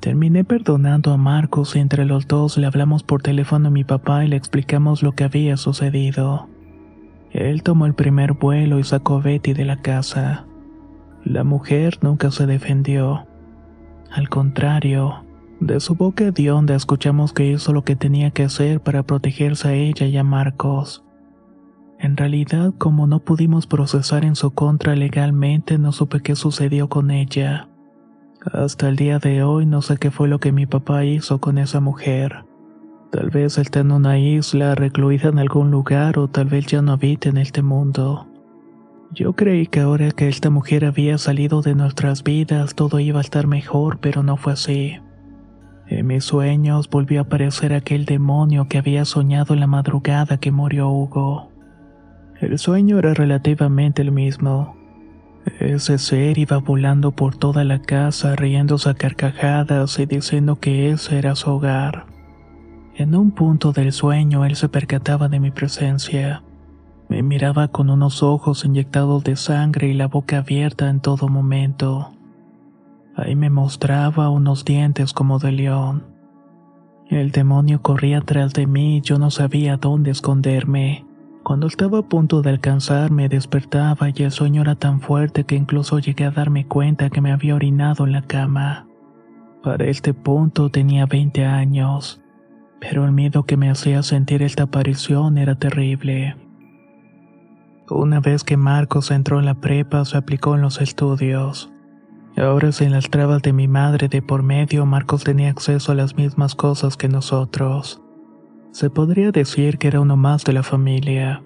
[0.00, 4.24] Terminé perdonando a Marcos y entre los dos le hablamos por teléfono a mi papá
[4.24, 6.48] y le explicamos lo que había sucedido.
[7.30, 10.44] Él tomó el primer vuelo y sacó a Betty de la casa.
[11.24, 13.26] La mujer nunca se defendió.
[14.10, 15.24] Al contrario,
[15.60, 19.68] de su boca de onda escuchamos que hizo lo que tenía que hacer para protegerse
[19.68, 21.04] a ella y a Marcos.
[21.98, 27.10] En realidad, como no pudimos procesar en su contra legalmente, no supe qué sucedió con
[27.10, 27.68] ella.
[28.52, 31.58] Hasta el día de hoy no sé qué fue lo que mi papá hizo con
[31.58, 32.44] esa mujer.
[33.10, 36.92] Tal vez está en una isla recluida en algún lugar o tal vez ya no
[36.92, 38.28] habita en este mundo.
[39.10, 43.22] Yo creí que ahora que esta mujer había salido de nuestras vidas todo iba a
[43.22, 44.98] estar mejor, pero no fue así.
[45.90, 50.52] En mis sueños volvió a aparecer aquel demonio que había soñado en la madrugada que
[50.52, 51.50] murió Hugo.
[52.40, 54.76] El sueño era relativamente el mismo.
[55.60, 61.18] Ese ser iba volando por toda la casa riéndose a carcajadas y diciendo que ese
[61.18, 62.04] era su hogar.
[62.94, 66.42] En un punto del sueño él se percataba de mi presencia.
[67.08, 72.17] Me miraba con unos ojos inyectados de sangre y la boca abierta en todo momento.
[73.18, 76.04] Ahí me mostraba unos dientes como de león.
[77.10, 81.04] El demonio corría tras de mí y yo no sabía dónde esconderme.
[81.42, 85.98] Cuando estaba a punto de alcanzarme despertaba y el sueño era tan fuerte que incluso
[85.98, 88.86] llegué a darme cuenta que me había orinado en la cama.
[89.62, 92.22] Para este punto tenía 20 años
[92.80, 96.36] pero el miedo que me hacía sentir esta aparición era terrible.
[97.90, 101.70] Una vez que Marcos entró en la prepa, se aplicó en los estudios.
[102.38, 106.16] Ahora sin las trabas de mi madre de por medio, Marcos tenía acceso a las
[106.16, 108.00] mismas cosas que nosotros.
[108.70, 111.42] Se podría decir que era uno más de la familia.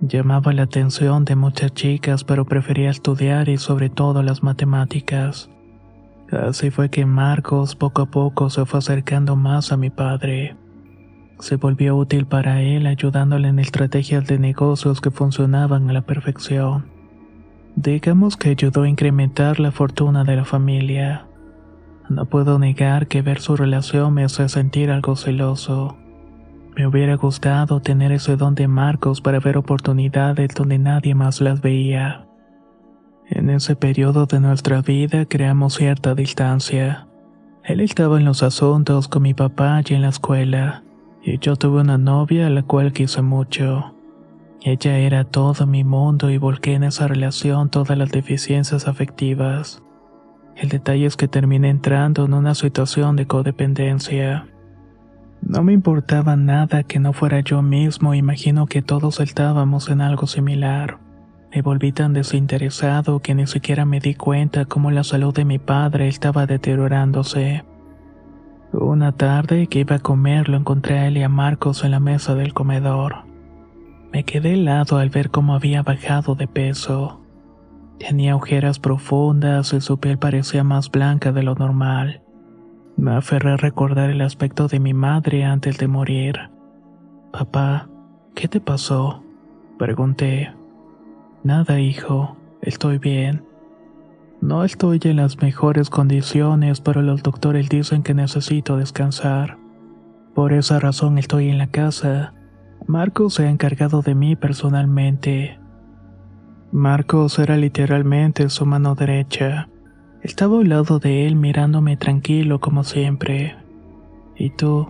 [0.00, 5.48] Llamaba la atención de muchas chicas, pero prefería estudiar y sobre todo las matemáticas.
[6.30, 10.54] Así fue que Marcos poco a poco se fue acercando más a mi padre.
[11.38, 16.99] Se volvió útil para él ayudándole en estrategias de negocios que funcionaban a la perfección.
[17.82, 21.24] Digamos que ayudó a incrementar la fortuna de la familia.
[22.10, 25.96] No puedo negar que ver su relación me hace sentir algo celoso.
[26.76, 31.62] Me hubiera gustado tener ese don de Marcos para ver oportunidades donde nadie más las
[31.62, 32.26] veía.
[33.30, 37.06] En ese periodo de nuestra vida creamos cierta distancia.
[37.64, 40.82] Él estaba en los asuntos con mi papá y en la escuela,
[41.22, 43.94] y yo tuve una novia a la cual quise mucho.
[44.62, 49.82] Ella era todo mi mundo y volqué en esa relación todas las deficiencias afectivas.
[50.54, 54.46] El detalle es que terminé entrando en una situación de codependencia.
[55.40, 60.26] No me importaba nada que no fuera yo mismo, imagino que todos estábamos en algo
[60.26, 60.98] similar.
[61.54, 65.58] Me volví tan desinteresado que ni siquiera me di cuenta cómo la salud de mi
[65.58, 67.64] padre estaba deteriorándose.
[68.72, 72.00] Una tarde que iba a comer lo encontré a él y a Marcos en la
[72.00, 73.29] mesa del comedor.
[74.12, 77.20] Me quedé helado al ver cómo había bajado de peso.
[77.98, 82.22] Tenía ojeras profundas y su piel parecía más blanca de lo normal.
[82.96, 86.50] Me aferré a recordar el aspecto de mi madre antes de morir.
[87.32, 87.88] Papá,
[88.34, 89.22] ¿qué te pasó?
[89.78, 90.52] Pregunté.
[91.44, 93.44] Nada, hijo, estoy bien.
[94.40, 99.58] No estoy en las mejores condiciones, pero los doctores dicen que necesito descansar.
[100.34, 102.34] Por esa razón estoy en la casa.
[102.86, 105.58] Marcos se ha encargado de mí personalmente.
[106.72, 109.68] Marcos era literalmente su mano derecha.
[110.22, 113.56] Estaba al lado de él mirándome tranquilo como siempre.
[114.36, 114.88] ¿Y tú?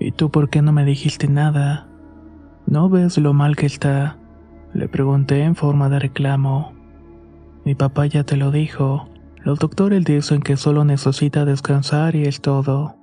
[0.00, 1.88] ¿Y tú por qué no me dijiste nada?
[2.66, 4.18] ¿No ves lo mal que está?
[4.74, 6.72] Le pregunté en forma de reclamo.
[7.64, 9.08] Mi papá ya te lo dijo.
[9.42, 12.96] Los doctores dicen que solo necesita descansar y es todo.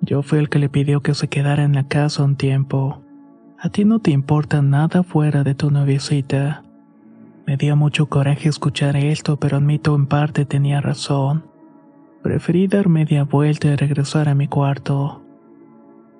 [0.00, 3.02] Yo fui el que le pidió que se quedara en la casa un tiempo.
[3.62, 6.62] A ti no te importa nada fuera de tu noviecita.
[7.46, 11.44] Me dio mucho coraje escuchar esto, pero admito en parte tenía razón.
[12.22, 15.22] Preferí dar media vuelta y regresar a mi cuarto.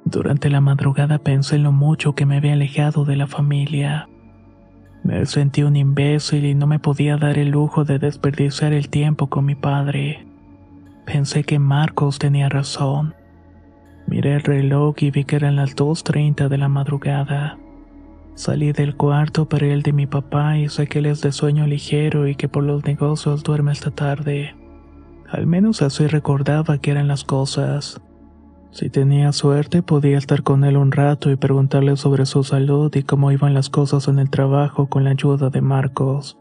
[0.05, 4.07] Durante la madrugada pensé en lo mucho que me había alejado de la familia.
[5.03, 9.29] Me sentí un imbécil y no me podía dar el lujo de desperdiciar el tiempo
[9.29, 10.27] con mi padre.
[11.07, 13.15] Pensé que Marcos tenía razón.
[14.07, 17.59] Miré el reloj y vi que eran las 2.30 de la madrugada.
[18.35, 21.67] Salí del cuarto para el de mi papá y sé que él es de sueño
[21.67, 24.55] ligero y que por los negocios duerme esta tarde.
[25.29, 28.01] Al menos así recordaba que eran las cosas.
[28.73, 33.03] Si tenía suerte podía estar con él un rato y preguntarle sobre su salud y
[33.03, 36.39] cómo iban las cosas en el trabajo con la ayuda de Marcos.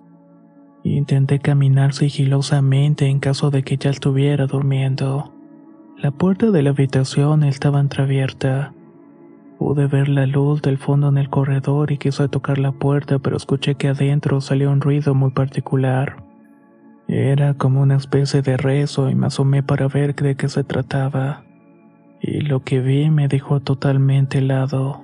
[0.83, 5.33] Intenté caminar sigilosamente en caso de que ya estuviera durmiendo.
[6.01, 8.73] La puerta de la habitación estaba entreabierta.
[9.57, 13.35] Pude ver la luz del fondo en el corredor y quise tocar la puerta, pero
[13.35, 16.23] escuché que adentro salió un ruido muy particular.
[17.09, 21.43] Era como una especie de rezo y me asomé para ver de qué se trataba.
[22.21, 25.03] Y lo que vi me dejó totalmente helado.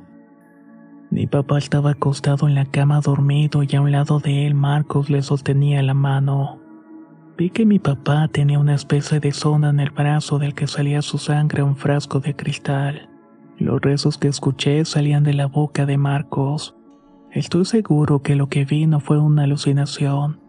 [1.11, 5.09] Mi papá estaba acostado en la cama dormido y a un lado de él Marcos
[5.09, 6.64] le sostenía la mano.
[7.37, 11.01] Vi que mi papá tenía una especie de sonda en el brazo del que salía
[11.01, 13.09] su sangre a un frasco de cristal.
[13.57, 16.77] Los rezos que escuché salían de la boca de Marcos.
[17.31, 20.39] Estoy seguro que lo que vi no fue una alucinación,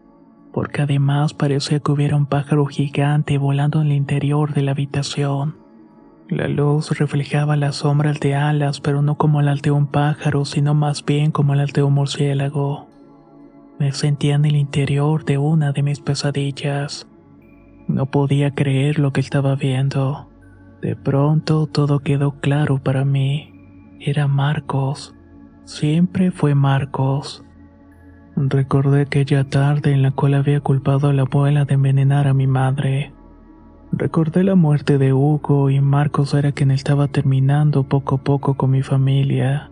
[0.53, 5.57] porque además parecía que hubiera un pájaro gigante volando en el interior de la habitación.
[6.29, 10.73] La luz reflejaba las sombras de alas, pero no como las de un pájaro, sino
[10.75, 12.86] más bien como las de un murciélago.
[13.79, 17.07] Me sentía en el interior de una de mis pesadillas.
[17.89, 20.31] No podía creer lo que estaba viendo.
[20.81, 23.53] De pronto todo quedó claro para mí.
[24.01, 25.15] Era Marcos.
[25.65, 27.45] Siempre fue Marcos.
[28.35, 32.47] Recordé aquella tarde en la cual había culpado a la abuela de envenenar a mi
[32.47, 33.13] madre.
[33.93, 38.71] Recordé la muerte de Hugo y Marcos era quien estaba terminando poco a poco con
[38.71, 39.71] mi familia.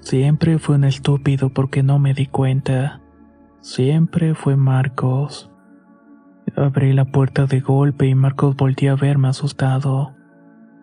[0.00, 3.01] Siempre fue un estúpido porque no me di cuenta.
[3.62, 5.48] Siempre fue Marcos.
[6.56, 10.16] Abrí la puerta de golpe y Marcos volvió a verme asustado.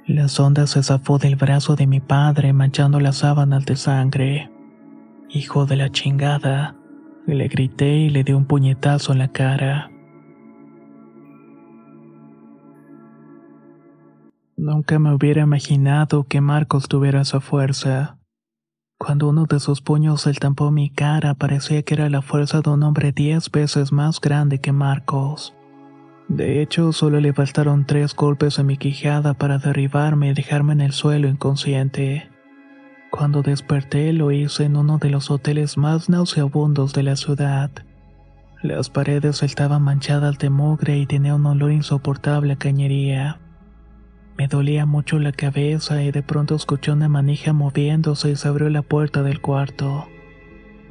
[0.08, 4.50] La sonda se zafó del brazo de mi padre manchando las sábanas de sangre.
[5.28, 6.78] Hijo de la chingada.
[7.28, 9.92] Le grité y le di un puñetazo en la cara.
[14.56, 18.19] Nunca me hubiera imaginado que Marcos tuviera esa fuerza.
[19.00, 22.84] Cuando uno de sus puños estampó mi cara, parecía que era la fuerza de un
[22.84, 25.56] hombre diez veces más grande que Marcos.
[26.28, 30.82] De hecho, solo le faltaron tres golpes a mi quijada para derribarme y dejarme en
[30.82, 32.30] el suelo inconsciente.
[33.10, 37.72] Cuando desperté lo hice en uno de los hoteles más nauseabundos de la ciudad.
[38.62, 43.39] Las paredes estaban manchadas de mugre y tenía un olor insoportable a cañería.
[44.40, 48.70] Me dolía mucho la cabeza y de pronto escuché una manija moviéndose y se abrió
[48.70, 50.08] la puerta del cuarto.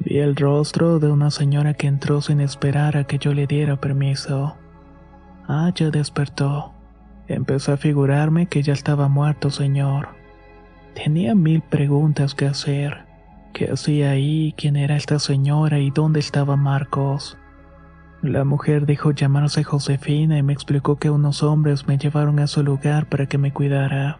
[0.01, 3.81] Vi el rostro de una señora que entró sin esperar a que yo le diera
[3.81, 4.55] permiso.
[5.47, 6.73] Ah, ya despertó.
[7.27, 10.09] Empezó a figurarme que ya estaba muerto, señor.
[10.93, 13.07] Tenía mil preguntas que hacer.
[13.51, 14.53] ¿Qué hacía ahí?
[14.57, 15.79] ¿Quién era esta señora?
[15.79, 17.38] ¿Y dónde estaba Marcos?
[18.21, 22.61] La mujer dijo llamarse Josefina y me explicó que unos hombres me llevaron a su
[22.63, 24.19] lugar para que me cuidara.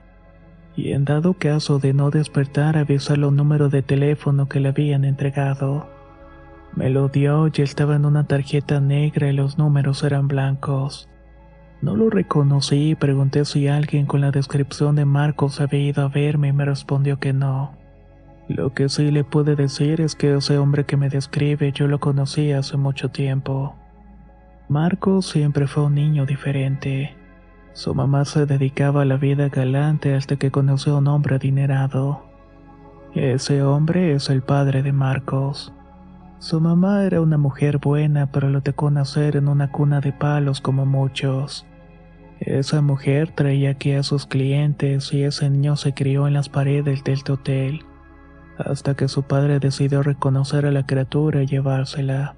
[0.78, 5.04] Y en dado caso de no despertar, avisarle un número de teléfono que le habían
[5.04, 5.90] entregado.
[6.78, 11.10] Me lo dio y estaba en una tarjeta negra y los números eran blancos.
[11.82, 16.08] No lo reconocí y pregunté si alguien con la descripción de Marcos había ido a
[16.08, 17.78] verme y me respondió que no.
[18.48, 22.00] Lo que sí le pude decir es que ese hombre que me describe yo lo
[22.00, 23.76] conocí hace mucho tiempo.
[24.70, 27.16] Marcos siempre fue un niño diferente.
[27.74, 32.24] Su mamá se dedicaba a la vida galante hasta que conoció a un hombre adinerado.
[33.16, 35.74] Ese hombre es el padre de Marcos.
[36.38, 40.62] Su mamá era una mujer buena, pero lo tocó nacer en una cuna de palos
[40.62, 41.66] como muchos.
[42.40, 47.04] Esa mujer traía aquí a sus clientes y ese niño se crió en las paredes
[47.04, 47.86] del hotel,
[48.60, 52.36] hasta que su padre decidió reconocer a la criatura y llevársela.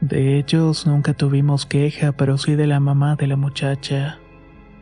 [0.00, 4.18] De ellos nunca tuvimos queja, pero sí de la mamá de la muchacha.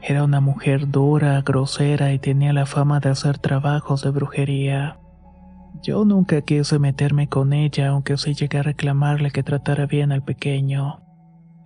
[0.03, 4.99] Era una mujer dura, grosera y tenía la fama de hacer trabajos de brujería.
[5.81, 10.23] Yo nunca quise meterme con ella, aunque sí llegué a reclamarle que tratara bien al
[10.23, 11.01] pequeño.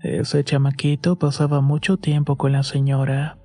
[0.03, 3.39] Ese chamaquito pasaba mucho tiempo con la señora.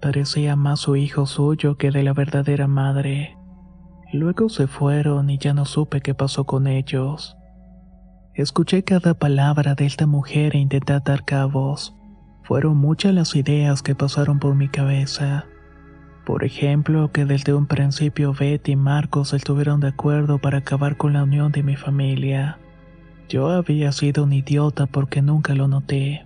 [0.00, 3.36] Parecía más su hijo suyo que de la verdadera madre.
[4.12, 7.36] Luego se fueron y ya no supe qué pasó con ellos.
[8.34, 11.94] Escuché cada palabra de esta mujer e intenté atar cabos.
[12.44, 15.44] Fueron muchas las ideas que pasaron por mi cabeza.
[16.24, 21.12] Por ejemplo, que desde un principio Betty y Marcos estuvieron de acuerdo para acabar con
[21.12, 22.58] la unión de mi familia.
[23.28, 26.24] Yo había sido un idiota porque nunca lo noté.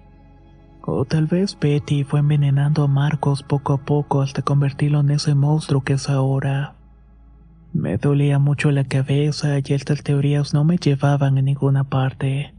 [0.82, 5.34] O tal vez Betty fue envenenando a Marcos poco a poco hasta convertirlo en ese
[5.34, 6.75] monstruo que es ahora.
[7.76, 12.54] Me dolía mucho la cabeza y estas teorías no me llevaban a ninguna parte.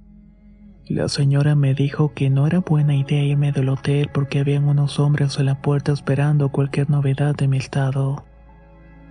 [0.88, 4.99] La señora me dijo que no era buena idea irme del hotel porque habían unos
[4.99, 8.26] hombres en la puerta esperando cualquier novedad de mi estado.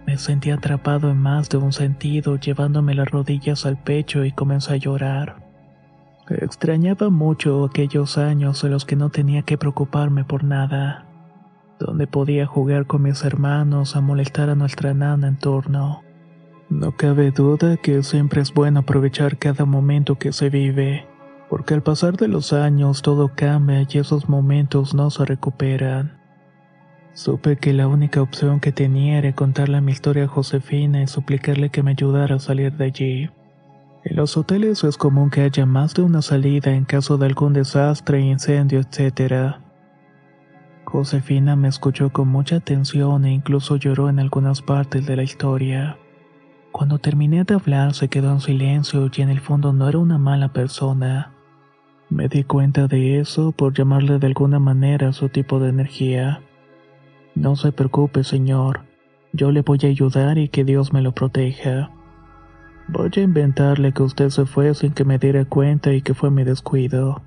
[0.06, 4.74] Me sentí atrapado en más de un sentido, llevándome las rodillas al pecho y comencé
[4.74, 5.44] a llorar.
[6.28, 11.04] Extrañaba mucho aquellos años en los que no tenía que preocuparme por nada,
[11.78, 16.02] donde podía jugar con mis hermanos a molestar a nuestra nana en torno.
[16.68, 21.06] No cabe duda que siempre es bueno aprovechar cada momento que se vive,
[21.48, 26.18] porque al pasar de los años todo cambia y esos momentos no se recuperan.
[27.14, 31.70] Supe que la única opción que tenía era contarle mi historia a Josefina y suplicarle
[31.70, 33.30] que me ayudara a salir de allí.
[34.04, 37.54] En los hoteles es común que haya más de una salida en caso de algún
[37.54, 39.56] desastre, incendio, etc.
[40.86, 45.98] Josefina me escuchó con mucha atención e incluso lloró en algunas partes de la historia.
[46.70, 50.16] Cuando terminé de hablar se quedó en silencio y en el fondo no era una
[50.16, 51.32] mala persona.
[52.08, 56.40] Me di cuenta de eso por llamarle de alguna manera su tipo de energía.
[57.34, 58.82] No se preocupe, señor.
[59.32, 61.90] Yo le voy a ayudar y que Dios me lo proteja.
[62.86, 66.30] Voy a inventarle que usted se fue sin que me diera cuenta y que fue
[66.30, 67.22] mi descuido.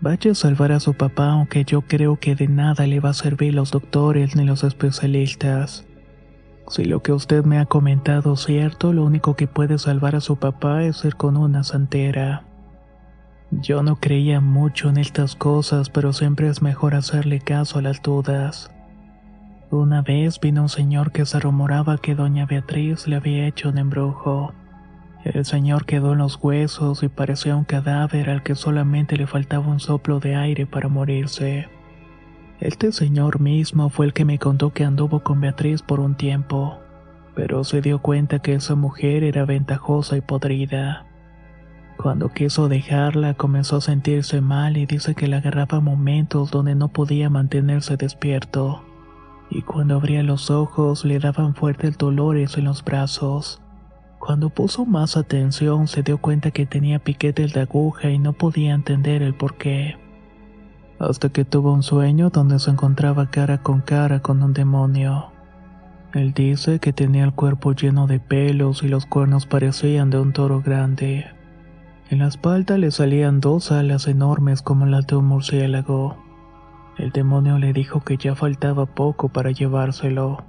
[0.00, 3.14] Vaya a salvar a su papá, aunque yo creo que de nada le va a
[3.14, 5.84] servir los doctores ni los especialistas.
[6.68, 10.20] Si lo que usted me ha comentado es cierto, lo único que puede salvar a
[10.20, 12.44] su papá es ir con una santera.
[13.50, 18.00] Yo no creía mucho en estas cosas, pero siempre es mejor hacerle caso a las
[18.00, 18.70] dudas.
[19.70, 23.78] Una vez vino un señor que se rumoraba que doña Beatriz le había hecho un
[23.78, 24.52] embrujo.
[25.34, 29.66] El señor quedó en los huesos y parecía un cadáver al que solamente le faltaba
[29.66, 31.68] un soplo de aire para morirse.
[32.60, 36.78] Este señor mismo fue el que me contó que anduvo con Beatriz por un tiempo,
[37.34, 41.04] pero se dio cuenta que esa mujer era ventajosa y podrida.
[41.98, 46.88] Cuando quiso dejarla comenzó a sentirse mal y dice que le agarraba momentos donde no
[46.88, 48.82] podía mantenerse despierto
[49.50, 53.60] y cuando abría los ojos le daban fuertes dolores en los brazos.
[54.18, 58.74] Cuando puso más atención se dio cuenta que tenía piquetes de aguja y no podía
[58.74, 59.96] entender el por qué.
[60.98, 65.32] Hasta que tuvo un sueño donde se encontraba cara con cara con un demonio.
[66.14, 70.32] Él dice que tenía el cuerpo lleno de pelos y los cuernos parecían de un
[70.32, 71.26] toro grande.
[72.10, 76.16] En la espalda le salían dos alas enormes como las de un murciélago.
[76.96, 80.44] El demonio le dijo que ya faltaba poco para llevárselo.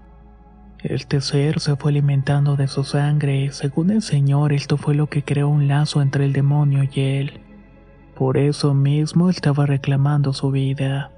[0.83, 5.07] Este ser se fue alimentando de su sangre y según el señor esto fue lo
[5.07, 7.41] que creó un lazo entre el demonio y él.
[8.15, 11.11] Por eso mismo estaba reclamando su vida.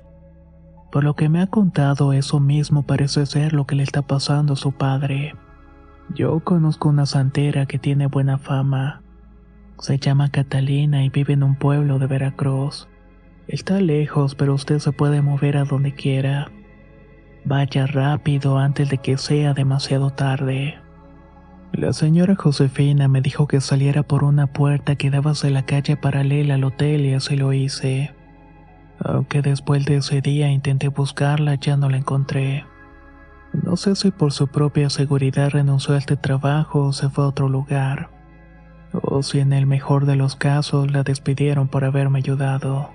[0.91, 4.53] Por lo que me ha contado eso mismo parece ser lo que le está pasando
[4.53, 5.35] a su padre.
[6.13, 9.03] Yo conozco una santera que tiene buena fama.
[9.79, 12.87] Se llama Catalina y vive en un pueblo de Veracruz.
[13.47, 16.51] Está lejos, pero usted se puede mover a donde quiera.
[17.43, 20.75] Vaya rápido antes de que sea demasiado tarde.
[21.71, 25.95] La señora Josefina me dijo que saliera por una puerta que daba hacia la calle
[25.95, 28.13] paralela al hotel y así lo hice.
[28.99, 32.65] Aunque después de ese día intenté buscarla, ya no la encontré.
[33.53, 37.27] No sé si por su propia seguridad renunció a este trabajo o se fue a
[37.27, 38.09] otro lugar.
[38.93, 42.91] O si en el mejor de los casos la despidieron por haberme ayudado.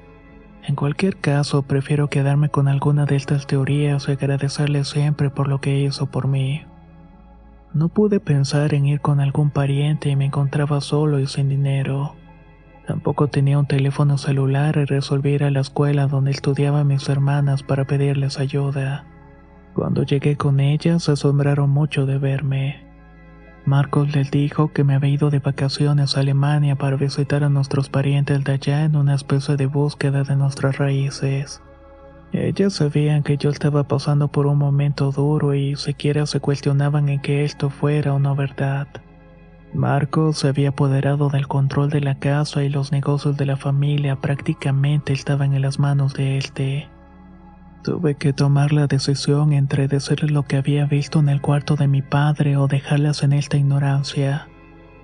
[0.66, 5.60] En cualquier caso, prefiero quedarme con alguna de estas teorías y agradecerle siempre por lo
[5.60, 6.62] que hizo por mí.
[7.72, 12.16] No pude pensar en ir con algún pariente y me encontraba solo y sin dinero.
[12.84, 17.62] Tampoco tenía un teléfono celular y resolví ir a la escuela donde estudiaban mis hermanas
[17.62, 19.04] para pedirles ayuda.
[19.72, 22.85] Cuando llegué con ellas se asombraron mucho de verme.
[23.66, 27.88] Marcos les dijo que me había ido de vacaciones a Alemania para visitar a nuestros
[27.88, 31.60] parientes de allá en una especie de búsqueda de nuestras raíces.
[32.32, 37.20] Ellas sabían que yo estaba pasando por un momento duro y siquiera se cuestionaban en
[37.20, 38.86] que esto fuera o no verdad.
[39.74, 44.14] Marcos se había apoderado del control de la casa y los negocios de la familia
[44.16, 46.88] prácticamente estaban en las manos de este.
[47.82, 51.86] Tuve que tomar la decisión entre decirle lo que había visto en el cuarto de
[51.86, 54.48] mi padre o dejarlas en esta ignorancia,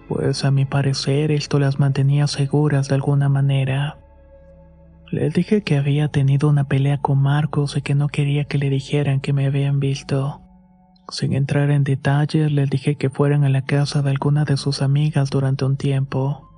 [0.08, 3.98] pues a mi parecer esto las mantenía seguras de alguna manera.
[5.10, 8.70] Le dije que había tenido una pelea con Marcos y que no quería que le
[8.70, 10.40] dijeran que me habían visto.
[11.08, 14.80] Sin entrar en detalles, le dije que fueran a la casa de alguna de sus
[14.80, 16.48] amigas durante un tiempo,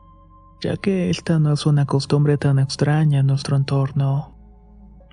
[0.61, 4.34] ya que esta no es una costumbre tan extraña en nuestro entorno.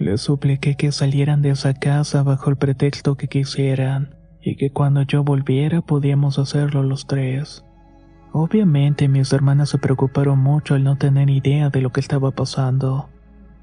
[0.02, 5.04] Les supliqué que salieran de esa casa bajo el pretexto que quisieran, y que cuando
[5.04, 7.64] yo volviera podíamos hacerlo los tres.
[8.32, 13.10] Obviamente mis hermanas se preocuparon mucho al no tener idea de lo que estaba pasando.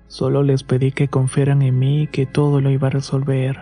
[0.06, 3.58] Solo les pedí que confiaran en mí y que todo lo iba a resolver.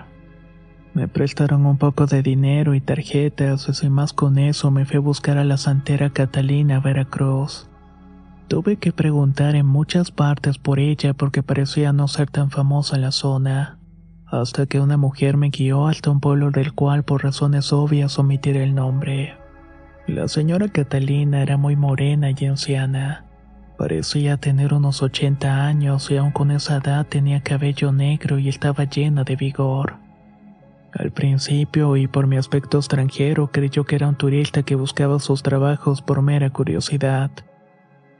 [0.92, 5.00] Me prestaron un poco de dinero y tarjetas y más con eso me fui a
[5.00, 7.70] buscar a la santera Catalina Veracruz.
[8.48, 13.02] Tuve que preguntar en muchas partes por ella porque parecía no ser tan famosa en
[13.02, 13.80] la zona,
[14.24, 18.62] hasta que una mujer me guió hasta un pueblo del cual por razones obvias omitiré
[18.62, 19.34] el nombre.
[20.06, 23.24] La señora Catalina era muy morena y anciana.
[23.76, 28.84] Parecía tener unos 80 años y aun con esa edad tenía cabello negro y estaba
[28.84, 29.96] llena de vigor.
[30.92, 35.42] Al principio y por mi aspecto extranjero creyó que era un turista que buscaba sus
[35.42, 37.32] trabajos por mera curiosidad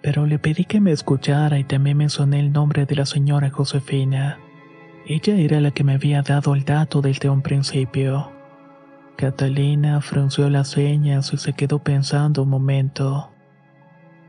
[0.07, 4.39] pero le pedí que me escuchara y también mencioné el nombre de la señora Josefina.
[5.05, 8.31] Ella era la que me había dado el dato desde un principio.
[9.17, 13.33] Catalina frunció las ceñas y se quedó pensando un momento.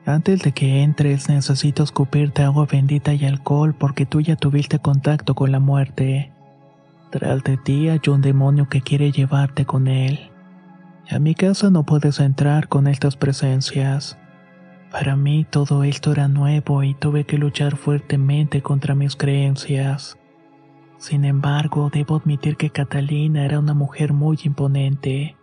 [0.04, 5.36] Antes de que entres necesito escupirte agua bendita y alcohol porque tú ya tuviste contacto
[5.36, 6.32] con la muerte.
[7.12, 10.32] Tras de ti hay un demonio que quiere llevarte con él.
[11.08, 14.18] A mi casa no puedes entrar con estas presencias.
[14.92, 20.18] Para mí todo esto era nuevo y tuve que luchar fuertemente contra mis creencias.
[20.98, 25.36] Sin embargo, debo admitir que Catalina era una mujer muy imponente.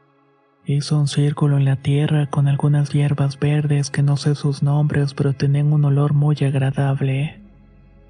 [0.64, 5.12] Hizo un círculo en la tierra con algunas hierbas verdes que no sé sus nombres
[5.12, 7.38] pero tenían un olor muy agradable.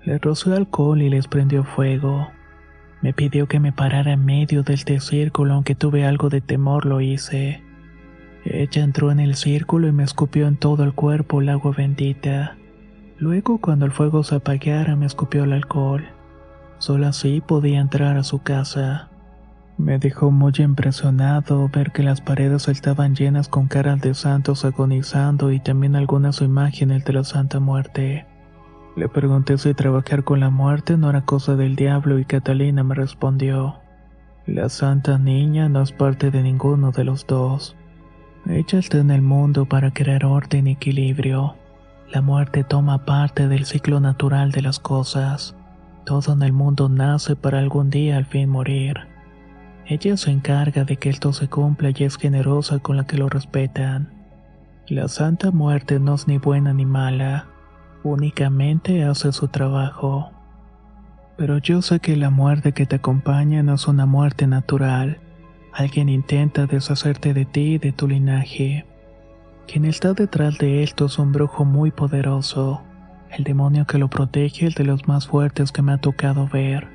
[0.04, 2.28] Le roció alcohol y les prendió fuego.
[3.02, 6.86] Me pidió que me parara en medio de este círculo aunque tuve algo de temor
[6.86, 7.63] lo hice.
[8.44, 12.56] Ella entró en el círculo y me escupió en todo el cuerpo el agua bendita.
[13.18, 16.04] Luego, cuando el fuego se apagara, me escupió el alcohol.
[16.78, 19.08] Solo así podía entrar a su casa.
[19.78, 25.50] Me dejó muy impresionado ver que las paredes estaban llenas con caras de santos agonizando
[25.50, 28.26] y también algunas imágenes de la Santa Muerte.
[28.94, 32.94] Le pregunté si trabajar con la muerte no era cosa del diablo y Catalina me
[32.94, 33.80] respondió,
[34.46, 37.74] la Santa Niña no es parte de ninguno de los dos.
[38.46, 41.56] Ella está en el mundo para crear orden y equilibrio.
[42.12, 45.56] La muerte toma parte del ciclo natural de las cosas.
[46.04, 49.08] Todo en el mundo nace para algún día al fin morir.
[49.86, 53.30] Ella se encarga de que esto se cumpla y es generosa con la que lo
[53.30, 54.12] respetan.
[54.88, 57.46] La Santa Muerte no es ni buena ni mala,
[58.02, 60.30] únicamente hace su trabajo.
[61.38, 65.18] Pero yo sé que la muerte que te acompaña no es una muerte natural,
[65.74, 68.86] Alguien intenta deshacerte de ti y de tu linaje.
[69.66, 72.82] Quien está detrás de esto es un brujo muy poderoso,
[73.32, 76.86] el demonio que lo protege es de los más fuertes que me ha tocado ver,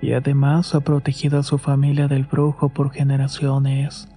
[0.00, 4.08] y además ha protegido a su familia del brujo por generaciones.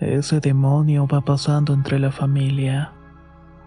[0.00, 2.90] Ese demonio va pasando entre la familia.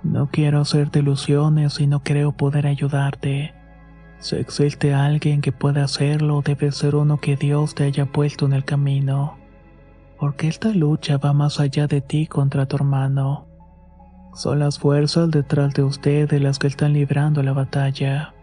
[0.03, 3.53] No quiero hacerte ilusiones y no creo poder ayudarte.
[4.19, 8.51] Si existe alguien que pueda hacerlo, debe ser uno que Dios te haya puesto en
[8.51, 9.41] el camino
[10.23, 13.45] porque esta lucha va más allá de ti contra tu hermano.
[14.33, 18.33] Son las fuerzas detrás de ustedes las que están librando la batalla.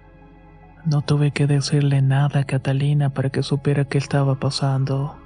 [0.84, 5.16] No tuve que decirle nada a Catalina para que supiera qué estaba pasando.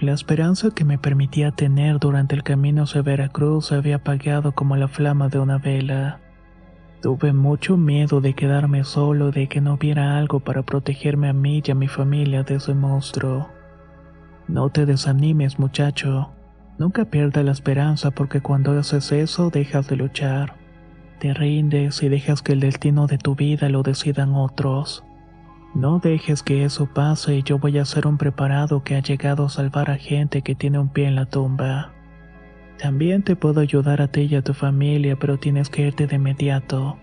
[0.00, 4.74] La esperanza que me permitía tener durante el camino hacia Veracruz se había apagado como
[4.74, 6.18] la flama de una vela.
[7.02, 11.62] Tuve mucho miedo de quedarme solo, de que no hubiera algo para protegerme a mí
[11.64, 13.57] y a mi familia de ese monstruo.
[14.48, 16.30] No te desanimes, muchacho.
[16.78, 20.54] Nunca pierdas la esperanza porque cuando haces eso dejas de luchar.
[21.18, 25.04] Te rindes y dejas que el destino de tu vida lo decidan otros.
[25.74, 29.44] No dejes que eso pase y yo voy a ser un preparado que ha llegado
[29.44, 31.92] a salvar a gente que tiene un pie en la tumba.
[32.78, 36.16] También te puedo ayudar a ti y a tu familia, pero tienes que irte de
[36.16, 36.96] inmediato,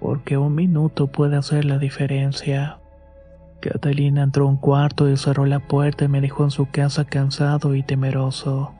[0.00, 2.78] porque un minuto puede hacer la diferencia.
[3.60, 7.04] Catalina entró a un cuarto y cerró la puerta y me dejó en su casa
[7.04, 8.74] cansado y temeroso.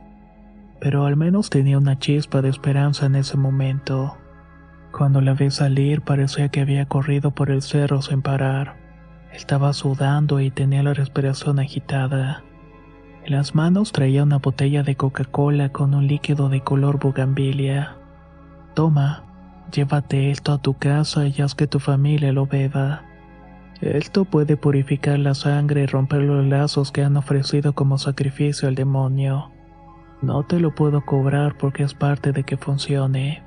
[0.80, 4.18] pero al menos tenía una chispa de esperanza en ese momento.
[4.92, 8.76] Cuando la vi salir parecía que había corrido por el cerro sin parar.
[9.32, 12.42] Estaba sudando y tenía la respiración agitada.
[13.24, 17.96] En las manos traía una botella de Coca-Cola con un líquido de color bugambilia.
[18.74, 19.24] Toma,
[19.72, 23.04] llévate esto a tu casa y haz que tu familia lo beba.
[23.80, 28.74] Esto puede purificar la sangre y romper los lazos que han ofrecido como sacrificio al
[28.74, 29.50] demonio.
[30.22, 33.42] No te lo puedo cobrar porque es parte de que funcione.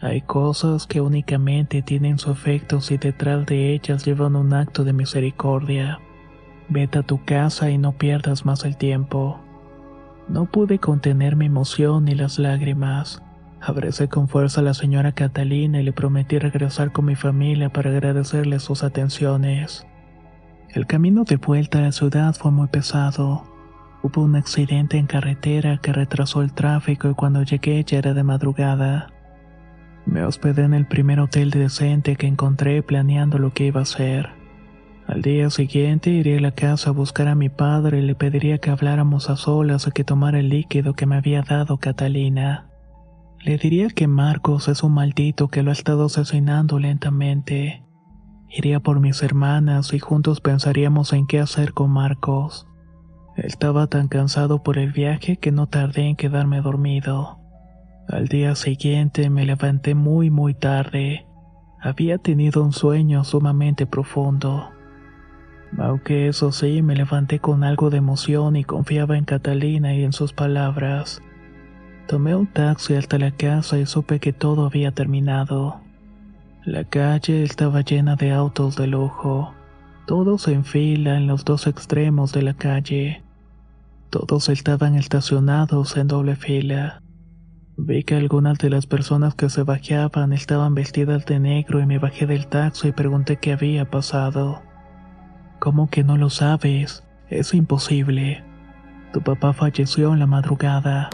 [0.00, 4.92] Hay cosas que únicamente tienen su efecto si detrás de ellas llevan un acto de
[4.92, 6.00] misericordia.
[6.68, 9.40] Vete a tu casa y no pierdas más el tiempo.
[10.28, 13.22] No pude contener mi emoción ni las lágrimas.
[13.60, 17.90] Abracé con fuerza a la señora Catalina y le prometí regresar con mi familia para
[17.90, 19.86] agradecerle sus atenciones.
[20.70, 23.44] El camino de vuelta a la ciudad fue muy pesado.
[24.02, 28.22] Hubo un accidente en carretera que retrasó el tráfico y cuando llegué ya era de
[28.22, 29.08] madrugada.
[30.06, 34.30] Me hospedé en el primer hotel decente que encontré planeando lo que iba a hacer.
[35.06, 38.58] Al día siguiente iré a la casa a buscar a mi padre y le pediría
[38.58, 42.67] que habláramos a solas o que tomara el líquido que me había dado Catalina.
[43.44, 47.84] Le diría que Marcos es un maldito que lo ha estado asesinando lentamente.
[48.48, 52.66] Iría por mis hermanas y juntos pensaríamos en qué hacer con Marcos.
[53.36, 57.38] Estaba tan cansado por el viaje que no tardé en quedarme dormido.
[58.08, 61.26] Al día siguiente me levanté muy muy tarde.
[61.80, 64.70] Había tenido un sueño sumamente profundo.
[65.78, 70.12] Aunque eso sí, me levanté con algo de emoción y confiaba en Catalina y en
[70.12, 71.22] sus palabras.
[72.08, 75.82] Tomé un taxi hasta la casa y supe que todo había terminado.
[76.64, 79.52] La calle estaba llena de autos de lujo,
[80.06, 83.22] todos en fila en los dos extremos de la calle.
[84.08, 87.02] Todos estaban estacionados en doble fila.
[87.76, 91.98] Vi que algunas de las personas que se bajaban estaban vestidas de negro y me
[91.98, 94.62] bajé del taxi y pregunté qué había pasado.
[95.58, 97.04] ¿Cómo que no lo sabes?
[97.28, 98.42] Es imposible.
[99.12, 101.10] Tu papá falleció en la madrugada.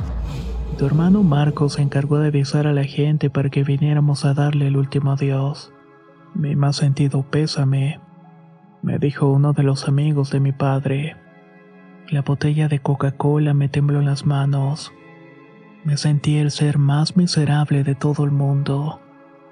[0.79, 4.67] Tu hermano Marcos se encargó de avisar a la gente para que viniéramos a darle
[4.67, 5.73] el último adiós.
[6.35, 8.01] Mi más sentido pésame,
[8.83, 11.17] me dijo uno de los amigos de mi padre.
[12.11, 14.93] La botella de Coca-Cola me tembló en las manos.
[15.85, 19.01] Me sentí el ser más miserable de todo el mundo.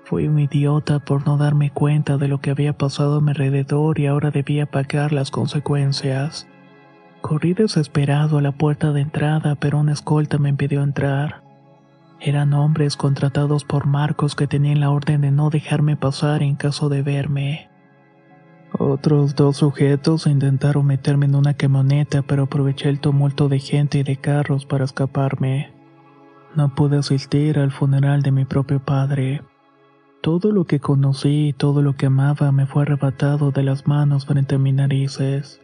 [0.04, 4.00] Fui un idiota por no darme cuenta de lo que había pasado a mi alrededor
[4.00, 6.48] y ahora debía pagar las consecuencias.
[7.22, 11.44] Corrí desesperado a la puerta de entrada, pero una escolta me impidió entrar.
[12.20, 16.88] Eran hombres contratados por Marcos que tenían la orden de no dejarme pasar en caso
[16.88, 17.70] de verme.
[18.76, 24.02] Otros dos sujetos intentaron meterme en una camioneta, pero aproveché el tumulto de gente y
[24.02, 25.72] de carros para escaparme.
[26.56, 29.42] No pude asistir al funeral de mi propio padre.
[30.22, 34.26] Todo lo que conocí y todo lo que amaba me fue arrebatado de las manos
[34.26, 35.60] frente a mis narices.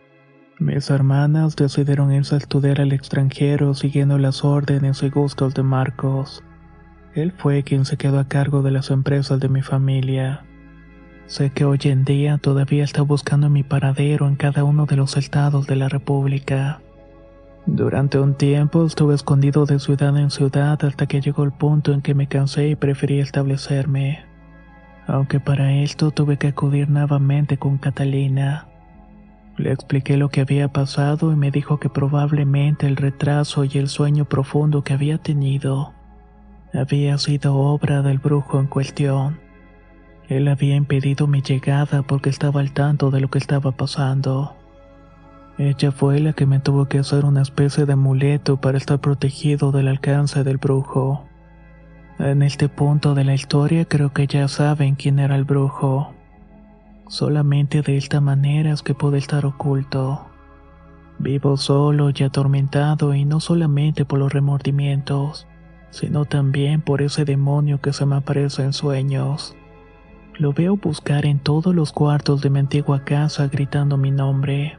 [0.61, 6.43] Mis hermanas decidieron irse a estudiar al extranjero siguiendo las órdenes y gustos de Marcos.
[7.15, 10.45] Él fue quien se quedó a cargo de las empresas de mi familia.
[11.27, 15.17] Sé que hoy en día todavía está buscando mi paradero en cada uno de los
[15.17, 16.81] estados de la República.
[17.67, 22.03] Durante un tiempo estuve escondido de ciudad en ciudad hasta que llegó el punto en
[22.03, 24.25] que me cansé y preferí establecerme.
[25.07, 28.67] Aunque para esto tuve que acudir nuevamente con Catalina.
[29.59, 33.89] Le expliqué lo que había pasado y me dijo que probablemente el retraso y el
[33.89, 35.93] sueño profundo que había tenido
[36.73, 39.41] había sido obra del brujo en cuestión.
[40.29, 44.55] Él había impedido mi llegada porque estaba al tanto de lo que estaba pasando.
[45.57, 49.73] Ella fue la que me tuvo que hacer una especie de amuleto para estar protegido
[49.73, 51.25] del alcance del brujo.
[52.21, 56.15] En este punto de la historia creo que ya saben quién era el brujo.
[57.09, 60.27] Solamente de esta manera es que puede estar oculto.
[61.19, 65.47] Vivo solo y atormentado y no solamente por los remordimientos,
[65.89, 69.57] sino también por ese demonio que se me aparece en sueños.
[70.37, 74.79] Lo veo buscar en todos los cuartos de mi antigua casa gritando mi nombre.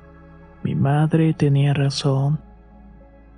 [0.64, 2.40] Mi madre tenía razón.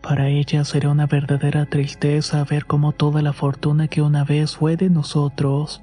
[0.02, 4.76] Para ella será una verdadera tristeza ver cómo toda la fortuna que una vez fue
[4.76, 5.82] de nosotros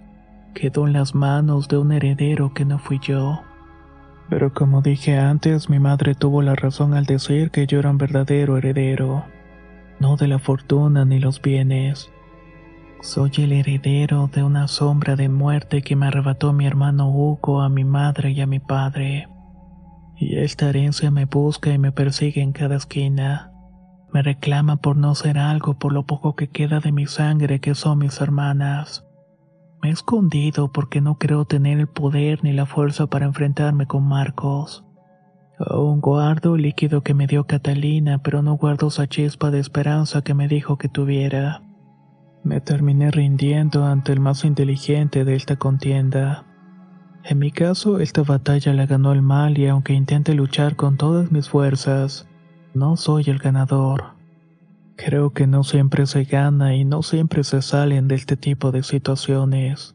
[0.54, 3.42] quedó en las manos de un heredero que no fui yo.
[4.28, 7.98] Pero como dije antes, mi madre tuvo la razón al decir que yo era un
[7.98, 9.24] verdadero heredero,
[10.00, 12.10] no de la fortuna ni los bienes.
[13.00, 17.68] Soy el heredero de una sombra de muerte que me arrebató mi hermano Hugo, a
[17.68, 19.28] mi madre y a mi padre.
[20.16, 23.52] Y esta herencia me busca y me persigue en cada esquina.
[24.12, 27.74] Me reclama por no ser algo por lo poco que queda de mi sangre que
[27.74, 29.07] son mis hermanas.
[29.82, 34.06] Me he escondido porque no creo tener el poder ni la fuerza para enfrentarme con
[34.06, 34.84] Marcos.
[35.58, 40.22] Aún guardo el líquido que me dio Catalina, pero no guardo esa chispa de esperanza
[40.22, 41.62] que me dijo que tuviera.
[42.44, 46.44] Me terminé rindiendo ante el más inteligente de esta contienda.
[47.24, 51.30] En mi caso, esta batalla la ganó el mal y aunque intente luchar con todas
[51.32, 52.28] mis fuerzas,
[52.74, 54.17] no soy el ganador.
[54.98, 58.82] Creo que no siempre se gana y no siempre se salen de este tipo de
[58.82, 59.94] situaciones.